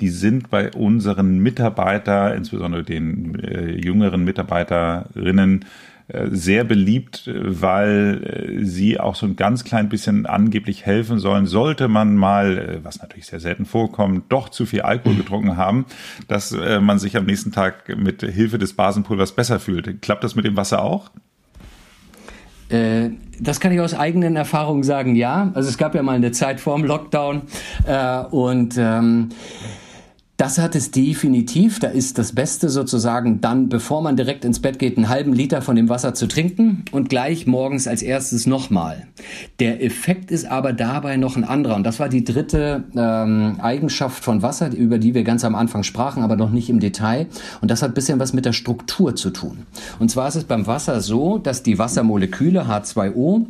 die 0.00 0.08
sind 0.08 0.50
bei 0.50 0.72
unseren 0.72 1.38
Mitarbeiter, 1.38 2.34
insbesondere 2.34 2.82
den 2.82 3.38
äh, 3.38 3.70
jüngeren 3.70 4.24
Mitarbeiterinnen, 4.24 5.64
äh, 6.08 6.28
sehr 6.30 6.64
beliebt, 6.64 7.30
weil 7.32 8.58
äh, 8.60 8.64
sie 8.64 8.98
auch 8.98 9.14
so 9.14 9.24
ein 9.24 9.36
ganz 9.36 9.64
klein 9.64 9.88
bisschen 9.88 10.26
angeblich 10.26 10.84
helfen 10.84 11.18
sollen, 11.18 11.46
sollte 11.46 11.88
man 11.88 12.16
mal, 12.16 12.58
äh, 12.58 12.84
was 12.84 13.00
natürlich 13.00 13.26
sehr 13.26 13.40
selten 13.40 13.64
vorkommt, 13.64 14.24
doch 14.28 14.48
zu 14.48 14.66
viel 14.66 14.82
Alkohol 14.82 15.16
getrunken 15.16 15.56
haben, 15.56 15.86
dass 16.28 16.52
man 16.52 16.98
sich 16.98 17.16
am 17.16 17.24
nächsten 17.24 17.52
Tag 17.52 17.96
mit 17.96 18.22
Hilfe 18.22 18.58
des 18.58 18.74
Basenpulvers 18.74 19.32
besser 19.32 19.60
fühlt. 19.60 20.02
Klappt 20.02 20.24
das 20.24 20.34
mit 20.34 20.44
dem 20.44 20.56
Wasser 20.56 20.82
auch? 20.82 21.10
Äh, 22.72 23.10
das 23.40 23.60
kann 23.60 23.72
ich 23.72 23.80
aus 23.80 23.94
eigenen 23.94 24.36
Erfahrungen 24.36 24.82
sagen, 24.82 25.16
ja. 25.16 25.50
Also 25.54 25.68
es 25.68 25.76
gab 25.78 25.94
ja 25.94 26.02
mal 26.02 26.16
eine 26.16 26.32
Zeit 26.32 26.60
vor 26.60 26.76
dem 26.76 26.84
Lockdown 26.84 27.42
äh, 27.86 28.18
und 28.30 28.76
ähm, 28.78 29.30
das 30.42 30.58
hat 30.58 30.74
es 30.74 30.90
definitiv. 30.90 31.78
Da 31.78 31.86
ist 31.86 32.18
das 32.18 32.32
Beste 32.32 32.68
sozusagen 32.68 33.40
dann, 33.40 33.68
bevor 33.68 34.02
man 34.02 34.16
direkt 34.16 34.44
ins 34.44 34.58
Bett 34.58 34.80
geht, 34.80 34.96
einen 34.96 35.08
halben 35.08 35.32
Liter 35.32 35.62
von 35.62 35.76
dem 35.76 35.88
Wasser 35.88 36.14
zu 36.14 36.26
trinken 36.26 36.84
und 36.90 37.08
gleich 37.08 37.46
morgens 37.46 37.86
als 37.86 38.02
erstes 38.02 38.44
nochmal. 38.44 39.06
Der 39.60 39.84
Effekt 39.84 40.32
ist 40.32 40.44
aber 40.46 40.72
dabei 40.72 41.16
noch 41.16 41.36
ein 41.36 41.44
anderer. 41.44 41.76
Und 41.76 41.84
das 41.84 42.00
war 42.00 42.08
die 42.08 42.24
dritte 42.24 42.82
ähm, 42.96 43.60
Eigenschaft 43.60 44.24
von 44.24 44.42
Wasser, 44.42 44.74
über 44.74 44.98
die 44.98 45.14
wir 45.14 45.22
ganz 45.22 45.44
am 45.44 45.54
Anfang 45.54 45.84
sprachen, 45.84 46.24
aber 46.24 46.34
noch 46.34 46.50
nicht 46.50 46.68
im 46.70 46.80
Detail. 46.80 47.28
Und 47.60 47.70
das 47.70 47.80
hat 47.80 47.94
bisschen 47.94 48.18
was 48.18 48.32
mit 48.32 48.44
der 48.44 48.52
Struktur 48.52 49.14
zu 49.14 49.30
tun. 49.30 49.58
Und 50.00 50.10
zwar 50.10 50.26
ist 50.26 50.34
es 50.34 50.42
beim 50.42 50.66
Wasser 50.66 51.02
so, 51.02 51.38
dass 51.38 51.62
die 51.62 51.78
Wassermoleküle 51.78 52.66
H2O 52.66 53.46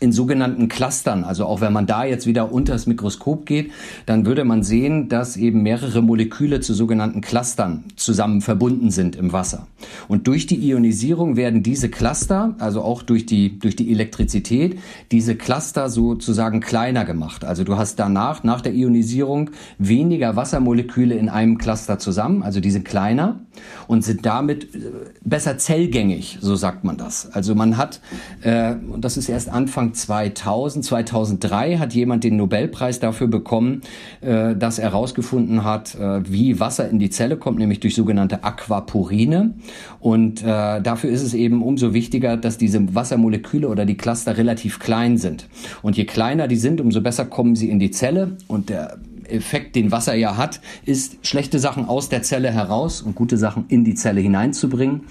in 0.00 0.12
sogenannten 0.12 0.68
Clustern. 0.68 1.24
Also 1.24 1.44
auch 1.46 1.60
wenn 1.60 1.72
man 1.72 1.86
da 1.86 2.04
jetzt 2.04 2.26
wieder 2.26 2.52
unter 2.52 2.74
das 2.74 2.86
Mikroskop 2.86 3.46
geht, 3.46 3.72
dann 4.06 4.26
würde 4.26 4.44
man 4.44 4.62
sehen, 4.62 5.08
dass 5.08 5.36
eben 5.36 5.62
mehrere 5.62 6.02
Moleküle 6.02 6.60
zu 6.60 6.74
sogenannten 6.74 7.20
Clustern 7.20 7.84
zusammen 7.96 8.40
verbunden 8.40 8.90
sind 8.90 9.16
im 9.16 9.32
Wasser. 9.32 9.66
Und 10.06 10.26
durch 10.26 10.46
die 10.46 10.56
Ionisierung 10.56 11.36
werden 11.36 11.62
diese 11.62 11.88
Cluster, 11.88 12.54
also 12.58 12.82
auch 12.82 13.02
durch 13.02 13.26
die, 13.26 13.58
durch 13.58 13.76
die 13.76 13.90
Elektrizität, 13.90 14.78
diese 15.10 15.34
Cluster 15.34 15.88
sozusagen 15.88 16.60
kleiner 16.60 17.04
gemacht. 17.04 17.44
Also 17.44 17.64
du 17.64 17.76
hast 17.76 17.96
danach, 17.96 18.44
nach 18.44 18.60
der 18.60 18.74
Ionisierung, 18.74 19.50
weniger 19.78 20.36
Wassermoleküle 20.36 21.14
in 21.14 21.28
einem 21.28 21.58
Cluster 21.58 21.98
zusammen, 21.98 22.42
also 22.42 22.60
die 22.60 22.70
sind 22.70 22.84
kleiner 22.84 23.40
und 23.86 24.04
sind 24.04 24.24
damit 24.24 24.74
äh, 24.74 24.78
besser 25.24 25.58
zellgängig, 25.58 26.38
so 26.40 26.56
sagt 26.56 26.84
man 26.84 26.96
das. 26.96 27.30
Also 27.32 27.54
man 27.54 27.76
hat, 27.76 28.00
äh, 28.42 28.74
und 28.74 29.04
das 29.04 29.16
ist 29.16 29.28
erst 29.28 29.48
Anfang 29.48 29.87
Anfang 29.88 29.94
2000, 29.94 30.84
2003 30.84 31.78
hat 31.78 31.94
jemand 31.94 32.24
den 32.24 32.36
Nobelpreis 32.36 33.00
dafür 33.00 33.26
bekommen, 33.26 33.82
äh, 34.20 34.54
dass 34.54 34.78
er 34.78 34.90
herausgefunden 34.90 35.64
hat, 35.64 35.94
äh, 35.94 36.20
wie 36.30 36.60
Wasser 36.60 36.88
in 36.88 36.98
die 36.98 37.10
Zelle 37.10 37.36
kommt, 37.36 37.58
nämlich 37.58 37.80
durch 37.80 37.94
sogenannte 37.94 38.44
Aquaporine. 38.44 39.54
Und 40.00 40.42
äh, 40.42 40.80
dafür 40.80 41.10
ist 41.10 41.22
es 41.22 41.34
eben 41.34 41.62
umso 41.62 41.94
wichtiger, 41.94 42.36
dass 42.36 42.58
diese 42.58 42.94
Wassermoleküle 42.94 43.68
oder 43.68 43.86
die 43.86 43.96
Cluster 43.96 44.36
relativ 44.36 44.78
klein 44.78 45.16
sind. 45.16 45.46
Und 45.82 45.96
je 45.96 46.04
kleiner 46.04 46.48
die 46.48 46.56
sind, 46.56 46.80
umso 46.80 47.00
besser 47.00 47.24
kommen 47.24 47.56
sie 47.56 47.70
in 47.70 47.78
die 47.78 47.90
Zelle. 47.90 48.36
Und 48.46 48.68
der 48.68 48.98
Effekt, 49.30 49.76
den 49.76 49.92
Wasser 49.92 50.14
ja 50.14 50.36
hat, 50.36 50.60
ist, 50.84 51.26
schlechte 51.26 51.58
Sachen 51.58 51.86
aus 51.86 52.08
der 52.08 52.22
Zelle 52.22 52.50
heraus 52.50 53.02
und 53.02 53.14
gute 53.14 53.36
Sachen 53.36 53.64
in 53.68 53.84
die 53.84 53.94
Zelle 53.94 54.20
hineinzubringen. 54.20 55.02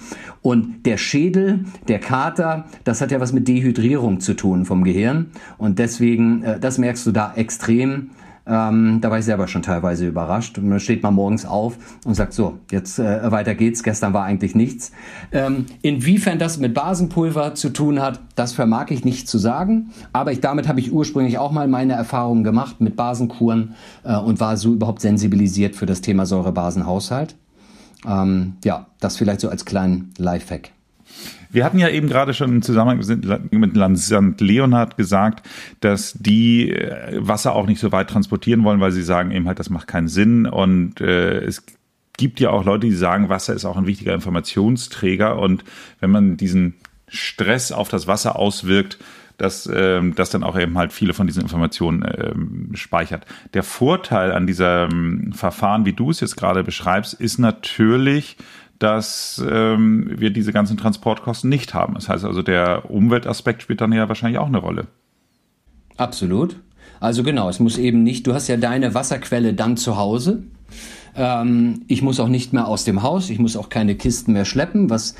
Und 0.42 0.86
der 0.86 0.96
Schädel, 0.96 1.64
der 1.88 1.98
Kater, 1.98 2.66
das 2.84 3.00
hat 3.00 3.10
ja 3.10 3.20
was 3.20 3.32
mit 3.32 3.48
Dehydrierung 3.48 4.20
zu 4.20 4.34
tun 4.34 4.64
vom 4.64 4.84
Gehirn. 4.84 5.30
Und 5.56 5.78
deswegen, 5.78 6.42
äh, 6.42 6.60
das 6.60 6.78
merkst 6.78 7.06
du 7.06 7.12
da 7.12 7.34
extrem. 7.34 8.10
Ähm, 8.48 9.00
da 9.02 9.10
war 9.10 9.18
ich 9.18 9.26
selber 9.26 9.46
schon 9.46 9.62
teilweise 9.62 10.06
überrascht. 10.06 10.56
Und 10.58 10.70
dann 10.70 10.80
steht 10.80 11.02
man 11.02 11.14
morgens 11.14 11.44
auf 11.44 11.76
und 12.04 12.14
sagt 12.14 12.32
so, 12.32 12.58
jetzt 12.70 12.98
äh, 12.98 13.30
weiter 13.30 13.54
geht's. 13.54 13.82
Gestern 13.82 14.14
war 14.14 14.24
eigentlich 14.24 14.54
nichts. 14.54 14.90
Ähm, 15.32 15.66
inwiefern 15.82 16.38
das 16.38 16.58
mit 16.58 16.72
Basenpulver 16.72 17.54
zu 17.54 17.68
tun 17.70 18.00
hat, 18.00 18.20
das 18.36 18.54
vermag 18.54 18.86
ich 18.90 19.04
nicht 19.04 19.28
zu 19.28 19.36
sagen. 19.36 19.90
Aber 20.12 20.32
ich, 20.32 20.40
damit 20.40 20.66
habe 20.66 20.80
ich 20.80 20.92
ursprünglich 20.92 21.38
auch 21.38 21.52
mal 21.52 21.68
meine 21.68 21.92
Erfahrungen 21.92 22.44
gemacht 22.44 22.80
mit 22.80 22.96
Basenkuren 22.96 23.74
äh, 24.04 24.16
und 24.16 24.40
war 24.40 24.56
so 24.56 24.72
überhaupt 24.72 25.02
sensibilisiert 25.02 25.76
für 25.76 25.86
das 25.86 26.00
Thema 26.00 26.24
Säurebasenhaushalt. 26.24 27.36
Ähm, 28.06 28.54
ja, 28.64 28.86
das 29.00 29.16
vielleicht 29.16 29.40
so 29.40 29.50
als 29.50 29.64
kleinen 29.64 30.12
Lifehack. 30.16 30.70
Wir 31.50 31.64
hatten 31.64 31.78
ja 31.78 31.88
eben 31.88 32.08
gerade 32.08 32.34
schon 32.34 32.50
im 32.50 32.62
Zusammenhang 32.62 32.98
mit 33.50 33.76
Land 33.76 34.40
Leonhard 34.40 34.96
gesagt, 34.96 35.46
dass 35.80 36.12
die 36.12 36.70
äh, 36.70 37.18
Wasser 37.20 37.54
auch 37.54 37.66
nicht 37.66 37.80
so 37.80 37.92
weit 37.92 38.10
transportieren 38.10 38.64
wollen, 38.64 38.80
weil 38.80 38.92
sie 38.92 39.02
sagen 39.02 39.30
eben 39.30 39.46
halt, 39.46 39.58
das 39.58 39.70
macht 39.70 39.86
keinen 39.86 40.08
Sinn. 40.08 40.46
Und 40.46 41.00
äh, 41.00 41.38
es 41.40 41.64
gibt 42.16 42.40
ja 42.40 42.50
auch 42.50 42.64
Leute, 42.64 42.86
die 42.86 42.94
sagen, 42.94 43.28
Wasser 43.28 43.54
ist 43.54 43.64
auch 43.64 43.76
ein 43.76 43.86
wichtiger 43.86 44.14
Informationsträger. 44.14 45.38
Und 45.38 45.64
wenn 46.00 46.10
man 46.10 46.36
diesen 46.36 46.74
Stress 47.08 47.72
auf 47.72 47.88
das 47.88 48.06
Wasser 48.06 48.36
auswirkt, 48.36 48.98
dass 49.38 49.70
ähm, 49.72 50.14
das 50.16 50.30
dann 50.30 50.42
auch 50.42 50.58
eben 50.58 50.76
halt 50.76 50.92
viele 50.92 51.14
von 51.14 51.26
diesen 51.26 51.42
Informationen 51.42 52.04
ähm, 52.04 52.70
speichert. 52.74 53.24
Der 53.54 53.62
Vorteil 53.62 54.32
an 54.32 54.46
diesem 54.46 55.32
Verfahren, 55.32 55.86
wie 55.86 55.92
du 55.92 56.10
es 56.10 56.20
jetzt 56.20 56.36
gerade 56.36 56.64
beschreibst, 56.64 57.14
ist 57.14 57.38
natürlich, 57.38 58.36
dass 58.78 59.42
ähm, 59.48 60.10
wir 60.16 60.30
diese 60.30 60.52
ganzen 60.52 60.76
Transportkosten 60.76 61.50
nicht 61.50 61.74
haben. 61.74 61.94
Das 61.94 62.08
heißt 62.08 62.24
also, 62.24 62.42
der 62.42 62.90
Umweltaspekt 62.90 63.62
spielt 63.62 63.80
dann 63.80 63.92
ja 63.92 64.08
wahrscheinlich 64.08 64.38
auch 64.38 64.46
eine 64.46 64.58
Rolle. 64.58 64.86
Absolut. 65.96 66.56
Also 67.00 67.22
genau, 67.22 67.48
es 67.48 67.60
muss 67.60 67.78
eben 67.78 68.02
nicht, 68.02 68.26
du 68.26 68.34
hast 68.34 68.48
ja 68.48 68.56
deine 68.56 68.94
Wasserquelle 68.94 69.54
dann 69.54 69.76
zu 69.76 69.96
Hause. 69.96 70.42
Ähm, 71.14 71.82
ich 71.88 72.02
muss 72.02 72.20
auch 72.20 72.28
nicht 72.28 72.52
mehr 72.52 72.68
aus 72.68 72.84
dem 72.84 73.02
Haus, 73.02 73.30
ich 73.30 73.38
muss 73.38 73.56
auch 73.56 73.68
keine 73.68 73.94
Kisten 73.96 74.32
mehr 74.32 74.44
schleppen, 74.44 74.90
was 74.90 75.14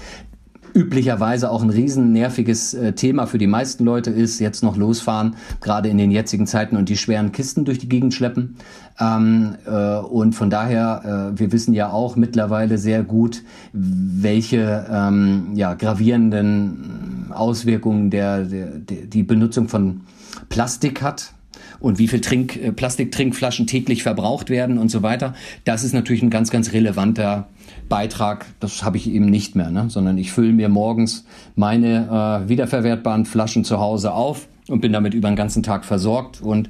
üblicherweise 0.75 1.51
auch 1.51 1.63
ein 1.63 1.71
riesen 1.71 2.13
nerviges 2.13 2.75
äh, 2.75 2.93
Thema 2.93 3.27
für 3.27 3.39
die 3.39 3.47
meisten 3.47 3.85
Leute 3.85 4.11
ist, 4.11 4.39
jetzt 4.39 4.63
noch 4.63 4.77
losfahren, 4.77 5.37
gerade 5.61 5.89
in 5.89 5.99
den 5.99 6.11
jetzigen 6.11 6.47
Zeiten 6.47 6.77
und 6.77 6.89
die 6.89 6.97
schweren 6.97 7.33
Kisten 7.33 7.65
durch 7.65 7.79
die 7.79 7.89
Gegend 7.89 8.15
schleppen. 8.15 8.57
Ähm, 9.01 9.57
äh, 9.67 9.97
und 9.97 10.35
von 10.35 10.51
daher, 10.51 11.33
äh, 11.35 11.39
wir 11.39 11.53
wissen 11.53 11.75
ja 11.75 11.91
auch 11.91 12.17
mittlerweile 12.17 12.79
sehr 12.79 13.03
gut, 13.03 13.43
welche 13.73 14.87
ähm, 14.91 15.53
ja, 15.55 15.75
gravierenden 15.75 17.27
Auswirkungen 17.31 18.11
der, 18.11 18.45
der, 18.45 18.67
der, 18.67 19.07
die 19.07 19.23
Benutzung 19.23 19.69
von 19.69 20.01
Plastik 20.49 21.03
hat 21.03 21.33
und 21.81 21.99
wie 21.99 22.09
viel 22.09 22.21
Trink, 22.21 22.57
äh, 22.57 22.73
Plastiktrinkflaschen 22.73 23.67
täglich 23.67 24.03
verbraucht 24.03 24.51
werden 24.51 24.79
und 24.79 24.91
so 24.91 25.03
weiter. 25.03 25.35
Das 25.65 25.85
ist 25.85 25.93
natürlich 25.93 26.23
ein 26.23 26.31
ganz, 26.31 26.51
ganz 26.51 26.73
relevanter 26.73 27.49
Beitrag. 27.89 28.47
Das 28.61 28.83
habe 28.83 28.97
ich 28.97 29.11
eben 29.11 29.27
nicht 29.27 29.55
mehr, 29.55 29.71
ne? 29.71 29.87
sondern 29.89 30.19
ich 30.19 30.33
fülle 30.33 30.53
mir 30.53 30.69
morgens 30.69 31.25
meine 31.57 32.45
äh, 32.45 32.49
wiederverwertbaren 32.49 33.25
Flaschen 33.25 33.65
zu 33.65 33.81
Hause 33.81 34.13
auf 34.13 34.49
und 34.69 34.81
bin 34.81 34.93
damit 34.93 35.15
über 35.15 35.29
den 35.29 35.37
ganzen 35.37 35.63
Tag 35.63 35.85
versorgt. 35.85 36.41
Und 36.41 36.69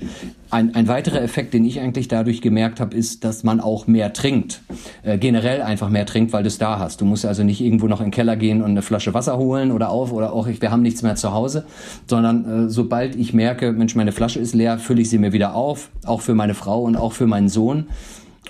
ein, 0.51 0.75
ein 0.75 0.89
weiterer 0.89 1.21
Effekt, 1.21 1.53
den 1.53 1.65
ich 1.65 1.81
eigentlich 1.81 2.09
dadurch 2.09 2.41
gemerkt 2.41 2.81
habe, 2.81 2.97
ist, 2.97 3.25
dass 3.25 3.43
man 3.43 3.61
auch 3.61 3.87
mehr 3.87 4.13
trinkt. 4.13 4.63
Äh, 5.03 5.19
generell 5.19 5.63
einfach 5.63 5.89
mehr 5.89 6.07
trinkt, 6.07 6.33
weil 6.33 6.43
du 6.43 6.49
es 6.49 6.59
da 6.59 6.79
hast. 6.79 7.01
Du 7.01 7.05
musst 7.05 7.27
also 7.27 7.43
nicht 7.43 7.61
irgendwo 7.61 7.89
noch 7.89 8.01
in 8.01 8.07
den 8.07 8.13
Keller 8.13 8.37
gehen 8.37 8.63
und 8.63 8.71
eine 8.71 8.83
Flasche 8.83 9.15
Wasser 9.15 9.37
holen 9.37 9.73
oder 9.73 9.91
auf 9.91 10.13
oder 10.13 10.33
auch 10.33 10.49
wir 10.49 10.71
haben 10.71 10.83
nichts 10.83 11.03
mehr 11.03 11.17
zu 11.17 11.33
Hause, 11.33 11.67
sondern 12.07 12.67
äh, 12.67 12.71
sobald 12.71 13.17
ich 13.17 13.35
merke, 13.35 13.73
Mensch, 13.73 13.95
meine 13.95 14.13
Flasche 14.13 14.39
ist 14.39 14.55
leer, 14.55 14.79
fülle 14.79 15.03
ich 15.03 15.11
sie 15.11 15.19
mir 15.19 15.33
wieder 15.33 15.55
auf, 15.55 15.91
auch 16.07 16.21
für 16.21 16.35
meine 16.35 16.55
Frau 16.55 16.83
und 16.83 16.97
auch 16.97 17.13
für 17.13 17.27
meinen 17.27 17.49
Sohn. 17.49 17.89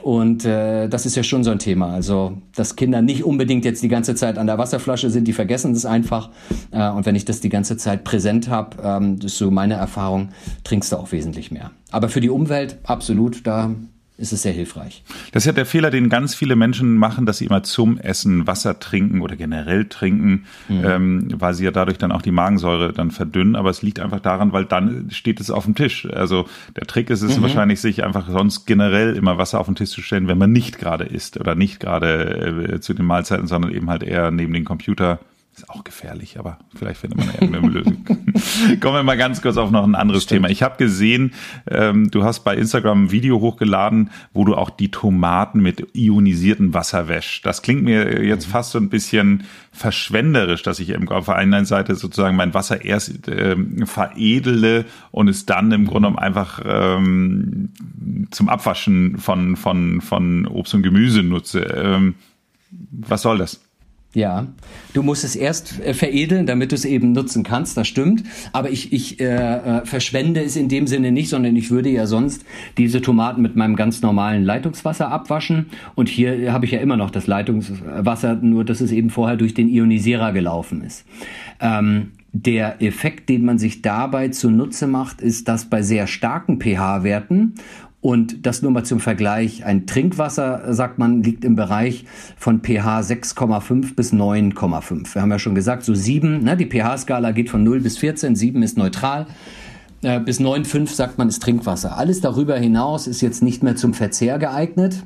Und 0.02 0.44
äh, 0.44 0.88
das 0.88 1.06
ist 1.06 1.16
ja 1.16 1.22
schon 1.22 1.44
so 1.44 1.50
ein 1.50 1.58
Thema. 1.58 1.92
Also, 1.92 2.38
dass 2.54 2.76
Kinder 2.76 3.02
nicht 3.02 3.24
unbedingt 3.24 3.64
jetzt 3.64 3.82
die 3.82 3.88
ganze 3.88 4.14
Zeit 4.14 4.38
an 4.38 4.46
der 4.46 4.58
Wasserflasche 4.58 5.10
sind, 5.10 5.26
die 5.26 5.32
vergessen 5.32 5.74
das 5.74 5.86
einfach. 5.86 6.30
Äh, 6.70 6.88
und 6.90 7.06
wenn 7.06 7.14
ich 7.14 7.24
das 7.24 7.40
die 7.40 7.48
ganze 7.48 7.76
Zeit 7.76 8.04
präsent 8.04 8.48
habe, 8.48 8.76
ähm, 8.82 9.18
das 9.18 9.32
ist 9.32 9.38
so 9.38 9.50
meine 9.50 9.74
Erfahrung, 9.74 10.30
trinkst 10.64 10.92
du 10.92 10.96
auch 10.96 11.12
wesentlich 11.12 11.50
mehr. 11.50 11.70
Aber 11.90 12.08
für 12.08 12.20
die 12.20 12.30
Umwelt 12.30 12.78
absolut, 12.84 13.46
da 13.46 13.70
ist 14.18 14.32
es 14.32 14.42
sehr 14.42 14.52
hilfreich. 14.52 15.04
Das 15.30 15.42
ist 15.44 15.46
ja 15.46 15.52
der 15.52 15.64
Fehler, 15.64 15.90
den 15.90 16.08
ganz 16.08 16.34
viele 16.34 16.56
Menschen 16.56 16.96
machen, 16.96 17.24
dass 17.24 17.38
sie 17.38 17.46
immer 17.46 17.62
zum 17.62 17.98
Essen 17.98 18.48
Wasser 18.48 18.80
trinken 18.80 19.20
oder 19.20 19.36
generell 19.36 19.84
trinken, 19.84 20.44
mhm. 20.68 20.84
ähm, 20.84 21.28
weil 21.34 21.54
sie 21.54 21.64
ja 21.64 21.70
dadurch 21.70 21.98
dann 21.98 22.10
auch 22.10 22.20
die 22.20 22.32
Magensäure 22.32 22.92
dann 22.92 23.12
verdünnen. 23.12 23.54
Aber 23.54 23.70
es 23.70 23.80
liegt 23.82 24.00
einfach 24.00 24.18
daran, 24.18 24.52
weil 24.52 24.64
dann 24.64 25.08
steht 25.10 25.38
es 25.40 25.52
auf 25.52 25.64
dem 25.64 25.76
Tisch. 25.76 26.06
Also 26.12 26.48
der 26.76 26.88
Trick 26.88 27.10
ist 27.10 27.22
es 27.22 27.38
mhm. 27.38 27.42
wahrscheinlich, 27.42 27.80
sich 27.80 28.02
einfach 28.02 28.28
sonst 28.28 28.66
generell 28.66 29.14
immer 29.14 29.38
Wasser 29.38 29.60
auf 29.60 29.66
den 29.66 29.76
Tisch 29.76 29.90
zu 29.90 30.02
stellen, 30.02 30.26
wenn 30.26 30.38
man 30.38 30.50
nicht 30.50 30.80
gerade 30.80 31.04
isst 31.04 31.38
oder 31.38 31.54
nicht 31.54 31.78
gerade 31.78 32.74
äh, 32.74 32.80
zu 32.80 32.94
den 32.94 33.06
Mahlzeiten, 33.06 33.46
sondern 33.46 33.72
eben 33.72 33.88
halt 33.88 34.02
eher 34.02 34.32
neben 34.32 34.52
den 34.52 34.64
Computer 34.64 35.20
ist 35.58 35.70
auch 35.70 35.84
gefährlich, 35.84 36.38
aber 36.38 36.58
vielleicht 36.74 37.00
findet 37.00 37.18
man 37.18 37.28
irgendeine 37.34 37.68
Lösung. 37.68 38.04
Kommen 38.80 38.94
wir 38.94 39.02
mal 39.02 39.16
ganz 39.16 39.42
kurz 39.42 39.56
auf 39.56 39.70
noch 39.70 39.84
ein 39.84 39.94
anderes 39.94 40.22
Stimmt. 40.22 40.42
Thema. 40.42 40.50
Ich 40.50 40.62
habe 40.62 40.76
gesehen, 40.76 41.32
ähm, 41.68 42.10
du 42.10 42.24
hast 42.24 42.40
bei 42.40 42.56
Instagram 42.56 43.04
ein 43.04 43.10
Video 43.10 43.40
hochgeladen, 43.40 44.10
wo 44.32 44.44
du 44.44 44.54
auch 44.54 44.70
die 44.70 44.90
Tomaten 44.90 45.60
mit 45.60 45.88
ionisiertem 45.94 46.74
Wasser 46.74 47.08
wäschst. 47.08 47.44
Das 47.44 47.62
klingt 47.62 47.82
mir 47.82 48.24
jetzt 48.24 48.46
mhm. 48.46 48.52
fast 48.52 48.70
so 48.70 48.78
ein 48.78 48.88
bisschen 48.88 49.44
verschwenderisch, 49.72 50.62
dass 50.62 50.78
ich 50.80 50.96
auf 51.10 51.26
der 51.26 51.36
einen 51.36 51.64
Seite 51.64 51.94
sozusagen 51.94 52.36
mein 52.36 52.54
Wasser 52.54 52.84
erst 52.84 53.28
ähm, 53.28 53.86
veredele 53.86 54.84
und 55.10 55.28
es 55.28 55.46
dann 55.46 55.72
im 55.72 55.86
Grunde 55.86 56.08
genommen 56.08 56.18
einfach 56.18 56.60
ähm, 56.64 57.70
zum 58.30 58.48
Abwaschen 58.48 59.18
von, 59.18 59.56
von, 59.56 60.00
von 60.00 60.46
Obst 60.46 60.74
und 60.74 60.82
Gemüse 60.82 61.22
nutze. 61.22 61.60
Ähm, 61.60 62.14
was 62.70 63.22
soll 63.22 63.38
das? 63.38 63.60
Ja, 64.14 64.46
du 64.94 65.02
musst 65.02 65.22
es 65.22 65.36
erst 65.36 65.80
äh, 65.80 65.92
veredeln, 65.92 66.46
damit 66.46 66.72
du 66.72 66.76
es 66.76 66.86
eben 66.86 67.12
nutzen 67.12 67.44
kannst, 67.44 67.76
das 67.76 67.86
stimmt. 67.86 68.24
Aber 68.52 68.70
ich, 68.70 68.92
ich 68.92 69.20
äh, 69.20 69.24
äh, 69.26 69.84
verschwende 69.84 70.42
es 70.42 70.56
in 70.56 70.70
dem 70.70 70.86
Sinne 70.86 71.12
nicht, 71.12 71.28
sondern 71.28 71.54
ich 71.56 71.70
würde 71.70 71.90
ja 71.90 72.06
sonst 72.06 72.44
diese 72.78 73.02
Tomaten 73.02 73.42
mit 73.42 73.54
meinem 73.54 73.76
ganz 73.76 74.00
normalen 74.00 74.44
Leitungswasser 74.44 75.10
abwaschen. 75.10 75.66
Und 75.94 76.08
hier 76.08 76.54
habe 76.54 76.64
ich 76.64 76.72
ja 76.72 76.80
immer 76.80 76.96
noch 76.96 77.10
das 77.10 77.26
Leitungswasser, 77.26 78.36
nur 78.36 78.64
dass 78.64 78.80
es 78.80 78.92
eben 78.92 79.10
vorher 79.10 79.36
durch 79.36 79.52
den 79.52 79.68
Ionisierer 79.68 80.32
gelaufen 80.32 80.82
ist. 80.82 81.04
Ähm, 81.60 82.12
der 82.32 82.82
Effekt, 82.82 83.28
den 83.28 83.44
man 83.44 83.58
sich 83.58 83.82
dabei 83.82 84.28
zunutze 84.28 84.86
macht, 84.86 85.20
ist, 85.20 85.48
dass 85.48 85.66
bei 85.66 85.82
sehr 85.82 86.06
starken 86.06 86.60
pH-Werten 86.60 87.54
und 88.00 88.46
das 88.46 88.62
nur 88.62 88.70
mal 88.70 88.84
zum 88.84 89.00
Vergleich. 89.00 89.64
Ein 89.64 89.86
Trinkwasser, 89.86 90.72
sagt 90.72 90.98
man, 90.98 91.22
liegt 91.22 91.44
im 91.44 91.56
Bereich 91.56 92.04
von 92.36 92.60
pH 92.60 93.00
6,5 93.00 93.94
bis 93.96 94.12
9,5. 94.12 95.14
Wir 95.14 95.22
haben 95.22 95.30
ja 95.30 95.38
schon 95.38 95.54
gesagt, 95.54 95.84
so 95.84 95.94
7, 95.94 96.44
ne, 96.44 96.56
die 96.56 96.66
pH-Skala 96.66 97.32
geht 97.32 97.50
von 97.50 97.64
0 97.64 97.80
bis 97.80 97.98
14, 97.98 98.36
7 98.36 98.62
ist 98.62 98.78
neutral. 98.78 99.26
Äh, 100.02 100.20
bis 100.20 100.38
9,5 100.38 100.94
sagt 100.94 101.18
man 101.18 101.28
ist 101.28 101.42
Trinkwasser. 101.42 101.96
Alles 101.96 102.20
darüber 102.20 102.56
hinaus 102.56 103.08
ist 103.08 103.20
jetzt 103.20 103.42
nicht 103.42 103.64
mehr 103.64 103.74
zum 103.74 103.94
Verzehr 103.94 104.38
geeignet, 104.38 105.02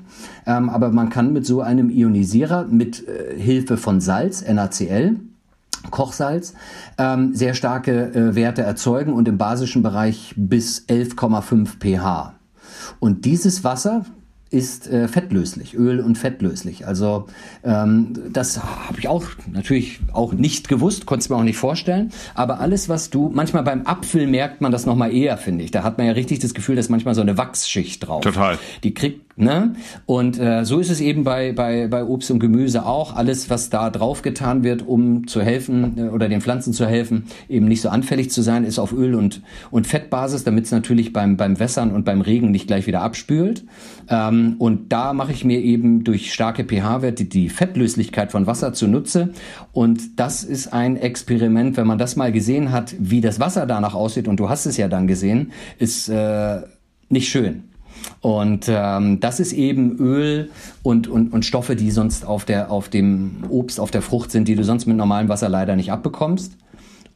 ähm, 0.46 0.68
aber 0.68 0.90
man 0.90 1.08
kann 1.08 1.32
mit 1.32 1.46
so 1.46 1.62
einem 1.62 1.88
Ionisierer 1.88 2.66
mit 2.66 3.08
äh, 3.08 3.40
Hilfe 3.40 3.78
von 3.78 4.02
Salz, 4.02 4.44
NaCl, 4.46 5.16
Kochsalz, 5.90 6.52
ähm, 6.98 7.34
sehr 7.34 7.54
starke 7.54 8.12
äh, 8.14 8.34
Werte 8.34 8.62
erzeugen 8.62 9.14
und 9.14 9.28
im 9.28 9.38
basischen 9.38 9.82
Bereich 9.82 10.34
bis 10.36 10.86
11,5 10.88 11.78
pH. 11.80 12.34
Und 13.00 13.24
dieses 13.24 13.64
Wasser 13.64 14.04
ist 14.52 14.86
äh, 14.86 15.08
fettlöslich, 15.08 15.74
Öl- 15.74 16.00
und 16.00 16.18
fettlöslich. 16.18 16.86
Also 16.86 17.26
ähm, 17.64 18.12
das 18.30 18.62
habe 18.62 18.98
ich 18.98 19.08
auch 19.08 19.24
natürlich 19.50 20.00
auch 20.12 20.34
nicht 20.34 20.68
gewusst, 20.68 21.06
konnte 21.06 21.22
es 21.22 21.28
mir 21.30 21.36
auch 21.36 21.42
nicht 21.42 21.56
vorstellen. 21.56 22.12
Aber 22.34 22.60
alles, 22.60 22.88
was 22.88 23.08
du, 23.08 23.30
manchmal 23.32 23.62
beim 23.62 23.86
Apfel 23.86 24.26
merkt 24.26 24.60
man 24.60 24.70
das 24.70 24.84
nochmal 24.84 25.14
eher, 25.14 25.38
finde 25.38 25.64
ich. 25.64 25.70
Da 25.70 25.82
hat 25.82 25.96
man 25.96 26.06
ja 26.06 26.12
richtig 26.12 26.40
das 26.40 26.52
Gefühl, 26.52 26.76
dass 26.76 26.90
manchmal 26.90 27.14
so 27.14 27.22
eine 27.22 27.38
Wachsschicht 27.38 28.06
drauf. 28.06 28.22
Total. 28.22 28.58
Die 28.84 28.92
kriegt 28.92 29.31
Ne? 29.36 29.74
Und 30.04 30.38
äh, 30.38 30.64
so 30.64 30.78
ist 30.78 30.90
es 30.90 31.00
eben 31.00 31.24
bei, 31.24 31.52
bei, 31.52 31.86
bei 31.88 32.04
Obst 32.04 32.30
und 32.30 32.38
Gemüse 32.38 32.84
auch. 32.84 33.16
Alles, 33.16 33.48
was 33.48 33.70
da 33.70 33.88
drauf 33.88 34.20
getan 34.20 34.62
wird, 34.62 34.86
um 34.86 35.26
zu 35.26 35.40
helfen 35.40 35.96
äh, 35.96 36.02
oder 36.08 36.28
den 36.28 36.42
Pflanzen 36.42 36.74
zu 36.74 36.86
helfen, 36.86 37.24
eben 37.48 37.66
nicht 37.66 37.80
so 37.80 37.88
anfällig 37.88 38.30
zu 38.30 38.42
sein, 38.42 38.64
ist 38.64 38.78
auf 38.78 38.92
Öl- 38.92 39.14
und, 39.14 39.40
und 39.70 39.86
Fettbasis, 39.86 40.44
damit 40.44 40.66
es 40.66 40.70
natürlich 40.70 41.14
beim, 41.14 41.38
beim 41.38 41.58
Wässern 41.58 41.92
und 41.92 42.04
beim 42.04 42.20
Regen 42.20 42.50
nicht 42.50 42.66
gleich 42.66 42.86
wieder 42.86 43.00
abspült. 43.00 43.64
Ähm, 44.08 44.56
und 44.58 44.92
da 44.92 45.14
mache 45.14 45.32
ich 45.32 45.44
mir 45.44 45.60
eben 45.60 46.04
durch 46.04 46.32
starke 46.32 46.64
pH-Werte 46.64 47.24
die 47.24 47.48
Fettlöslichkeit 47.48 48.32
von 48.32 48.46
Wasser 48.46 48.74
zunutze. 48.74 49.30
Und 49.72 50.20
das 50.20 50.44
ist 50.44 50.74
ein 50.74 50.96
Experiment, 50.98 51.78
wenn 51.78 51.86
man 51.86 51.98
das 51.98 52.16
mal 52.16 52.32
gesehen 52.32 52.70
hat, 52.70 52.94
wie 52.98 53.22
das 53.22 53.40
Wasser 53.40 53.64
danach 53.64 53.94
aussieht, 53.94 54.28
und 54.28 54.38
du 54.38 54.50
hast 54.50 54.66
es 54.66 54.76
ja 54.76 54.88
dann 54.88 55.06
gesehen, 55.06 55.52
ist 55.78 56.10
äh, 56.10 56.60
nicht 57.08 57.28
schön. 57.28 57.71
Und 58.20 58.66
ähm, 58.68 59.20
das 59.20 59.40
ist 59.40 59.52
eben 59.52 59.96
Öl 59.98 60.50
und, 60.82 61.08
und, 61.08 61.32
und 61.32 61.44
Stoffe, 61.44 61.76
die 61.76 61.90
sonst 61.90 62.26
auf, 62.26 62.44
der, 62.44 62.70
auf 62.70 62.88
dem 62.88 63.44
Obst, 63.48 63.80
auf 63.80 63.90
der 63.90 64.02
Frucht 64.02 64.30
sind, 64.30 64.48
die 64.48 64.54
du 64.54 64.64
sonst 64.64 64.86
mit 64.86 64.96
normalem 64.96 65.28
Wasser 65.28 65.48
leider 65.48 65.76
nicht 65.76 65.92
abbekommst. 65.92 66.56